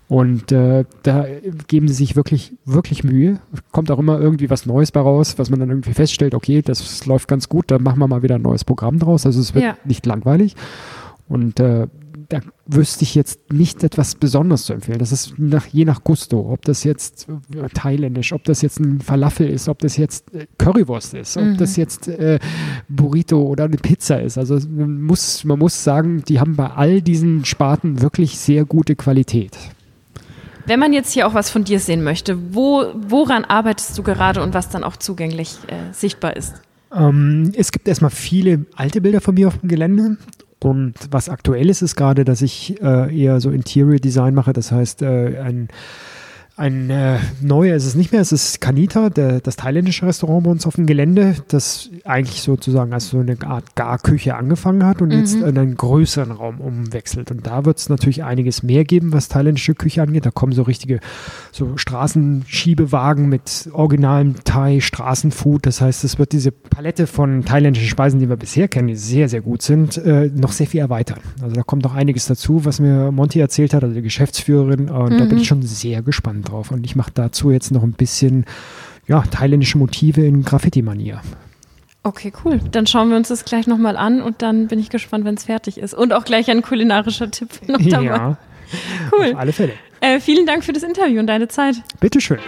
Und 0.08 0.52
äh, 0.52 0.84
da 1.02 1.26
geben 1.66 1.88
sie 1.88 1.94
sich 1.94 2.14
wirklich, 2.14 2.52
wirklich 2.64 3.04
Mühe. 3.04 3.40
Kommt 3.72 3.90
auch 3.90 3.98
immer 3.98 4.20
irgendwie 4.20 4.50
was 4.50 4.66
Neues 4.66 4.92
bei 4.92 5.00
raus, 5.00 5.38
was 5.38 5.50
man 5.50 5.60
dann 5.60 5.70
irgendwie 5.70 5.94
feststellt, 5.94 6.34
okay, 6.34 6.60
das 6.62 7.06
läuft 7.06 7.26
ganz 7.26 7.48
gut, 7.48 7.70
dann 7.70 7.82
machen 7.82 7.98
wir 7.98 8.06
mal 8.06 8.22
wieder 8.22 8.34
ein 8.34 8.42
neues 8.42 8.64
Programm 8.64 8.98
draus. 8.98 9.24
Also 9.24 9.40
es 9.40 9.54
wird 9.54 9.64
ja. 9.64 9.76
nicht 9.84 10.04
langweilig. 10.04 10.56
Und 11.26 11.58
äh, 11.58 11.86
da 12.28 12.40
wüsste 12.66 13.04
ich 13.04 13.14
jetzt 13.14 13.52
nicht 13.52 13.82
etwas 13.82 14.14
Besonderes 14.14 14.64
zu 14.64 14.72
empfehlen. 14.72 14.98
Das 14.98 15.12
ist 15.12 15.38
nach, 15.38 15.66
je 15.66 15.84
nach 15.84 16.04
Gusto, 16.04 16.50
ob 16.52 16.64
das 16.64 16.84
jetzt 16.84 17.28
äh, 17.28 17.68
thailändisch, 17.72 18.32
ob 18.32 18.44
das 18.44 18.62
jetzt 18.62 18.80
ein 18.80 19.00
Falafel 19.00 19.48
ist, 19.48 19.68
ob 19.68 19.78
das 19.78 19.96
jetzt 19.96 20.34
äh, 20.34 20.46
Currywurst 20.58 21.14
ist, 21.14 21.36
ob 21.36 21.44
mhm. 21.44 21.56
das 21.56 21.76
jetzt 21.76 22.08
äh, 22.08 22.38
Burrito 22.88 23.40
oder 23.42 23.64
eine 23.64 23.76
Pizza 23.76 24.20
ist. 24.20 24.38
Also 24.38 24.58
man 24.68 25.02
muss, 25.02 25.44
man 25.44 25.58
muss 25.58 25.82
sagen, 25.82 26.22
die 26.28 26.40
haben 26.40 26.56
bei 26.56 26.68
all 26.68 27.02
diesen 27.02 27.44
Sparten 27.44 28.00
wirklich 28.00 28.38
sehr 28.38 28.64
gute 28.64 28.96
Qualität. 28.96 29.56
Wenn 30.66 30.80
man 30.80 30.92
jetzt 30.92 31.12
hier 31.12 31.26
auch 31.26 31.34
was 31.34 31.50
von 31.50 31.64
dir 31.64 31.78
sehen 31.78 32.02
möchte, 32.02 32.54
wo, 32.54 32.86
woran 32.94 33.44
arbeitest 33.44 33.96
du 33.98 34.02
gerade 34.02 34.42
und 34.42 34.54
was 34.54 34.70
dann 34.70 34.84
auch 34.84 34.96
zugänglich 34.96 35.56
äh, 35.66 35.92
sichtbar 35.92 36.36
ist? 36.36 36.54
Ähm, 36.94 37.52
es 37.56 37.72
gibt 37.72 37.88
erstmal 37.88 38.10
viele 38.10 38.64
alte 38.74 39.00
Bilder 39.00 39.20
von 39.20 39.34
mir 39.34 39.48
auf 39.48 39.58
dem 39.58 39.68
Gelände. 39.68 40.16
Und 40.60 40.94
was 41.10 41.28
aktuell 41.28 41.68
ist, 41.68 41.82
ist 41.82 41.96
gerade, 41.96 42.24
dass 42.24 42.40
ich 42.40 42.80
äh, 42.80 43.14
eher 43.14 43.40
so 43.40 43.50
Interior 43.50 43.96
Design 43.96 44.34
mache. 44.34 44.54
Das 44.54 44.72
heißt, 44.72 45.02
äh, 45.02 45.38
ein 45.38 45.68
ein 46.56 46.88
äh, 46.88 47.18
neuer 47.40 47.74
ist 47.74 47.84
es 47.84 47.96
nicht 47.96 48.12
mehr, 48.12 48.20
es 48.20 48.30
ist 48.30 48.60
Kanita, 48.60 49.10
der, 49.10 49.40
das 49.40 49.56
thailändische 49.56 50.06
Restaurant 50.06 50.44
bei 50.44 50.50
uns 50.52 50.66
auf 50.66 50.76
dem 50.76 50.86
Gelände, 50.86 51.34
das 51.48 51.90
eigentlich 52.04 52.42
sozusagen 52.42 52.92
als 52.92 53.08
so 53.08 53.18
eine 53.18 53.36
Art 53.44 53.74
Garküche 53.74 54.36
angefangen 54.36 54.86
hat 54.86 55.02
und 55.02 55.08
mhm. 55.08 55.18
jetzt 55.18 55.34
in 55.34 55.58
einen 55.58 55.76
größeren 55.76 56.30
Raum 56.30 56.60
umwechselt. 56.60 57.32
Und 57.32 57.44
da 57.44 57.64
wird 57.64 57.78
es 57.78 57.88
natürlich 57.88 58.22
einiges 58.22 58.62
mehr 58.62 58.84
geben, 58.84 59.12
was 59.12 59.28
thailändische 59.28 59.74
Küche 59.74 60.02
angeht. 60.02 60.26
Da 60.26 60.30
kommen 60.30 60.52
so 60.52 60.62
richtige 60.62 61.00
so 61.50 61.76
Straßenschiebewagen 61.76 63.28
mit 63.28 63.68
originalem 63.72 64.36
Thai, 64.44 64.78
Straßenfood. 64.78 65.66
Das 65.66 65.80
heißt, 65.80 66.04
es 66.04 66.20
wird 66.20 66.30
diese 66.30 66.52
Palette 66.52 67.08
von 67.08 67.44
thailändischen 67.44 67.88
Speisen, 67.88 68.20
die 68.20 68.28
wir 68.28 68.36
bisher 68.36 68.68
kennen, 68.68 68.86
die 68.86 68.96
sehr, 68.96 69.28
sehr 69.28 69.40
gut 69.40 69.62
sind, 69.62 69.96
äh, 69.96 70.30
noch 70.32 70.52
sehr 70.52 70.68
viel 70.68 70.80
erweitern. 70.80 71.18
Also 71.42 71.56
da 71.56 71.64
kommt 71.64 71.82
noch 71.82 71.94
einiges 71.94 72.26
dazu, 72.26 72.64
was 72.64 72.78
mir 72.78 73.10
Monty 73.10 73.40
erzählt 73.40 73.74
hat, 73.74 73.82
also 73.82 73.96
die 73.96 74.02
Geschäftsführerin. 74.02 74.88
Und 74.88 75.14
mhm. 75.14 75.18
da 75.18 75.24
bin 75.24 75.38
ich 75.38 75.48
schon 75.48 75.62
sehr 75.62 76.02
gespannt 76.02 76.43
drauf. 76.44 76.70
Und 76.70 76.84
ich 76.84 76.96
mache 76.96 77.10
dazu 77.14 77.50
jetzt 77.50 77.70
noch 77.70 77.82
ein 77.82 77.92
bisschen 77.92 78.44
ja, 79.06 79.22
thailändische 79.22 79.78
Motive 79.78 80.24
in 80.24 80.44
Graffiti-Manier. 80.44 81.20
Okay, 82.02 82.32
cool. 82.44 82.60
Dann 82.70 82.86
schauen 82.86 83.08
wir 83.08 83.16
uns 83.16 83.28
das 83.28 83.44
gleich 83.44 83.66
nochmal 83.66 83.96
an 83.96 84.20
und 84.20 84.42
dann 84.42 84.68
bin 84.68 84.78
ich 84.78 84.90
gespannt, 84.90 85.24
wenn 85.24 85.36
es 85.36 85.44
fertig 85.44 85.78
ist. 85.78 85.94
Und 85.94 86.12
auch 86.12 86.24
gleich 86.24 86.50
ein 86.50 86.62
kulinarischer 86.62 87.30
Tipp 87.30 87.48
noch 87.66 87.80
dabei. 87.80 88.04
Ja, 88.04 88.36
cool. 89.12 89.32
Auf 89.32 89.38
alle 89.38 89.52
Fälle. 89.52 89.72
Äh, 90.00 90.20
vielen 90.20 90.46
Dank 90.46 90.64
für 90.64 90.74
das 90.74 90.82
Interview 90.82 91.18
und 91.18 91.26
deine 91.26 91.48
Zeit. 91.48 91.76
Bitteschön. 92.00 92.38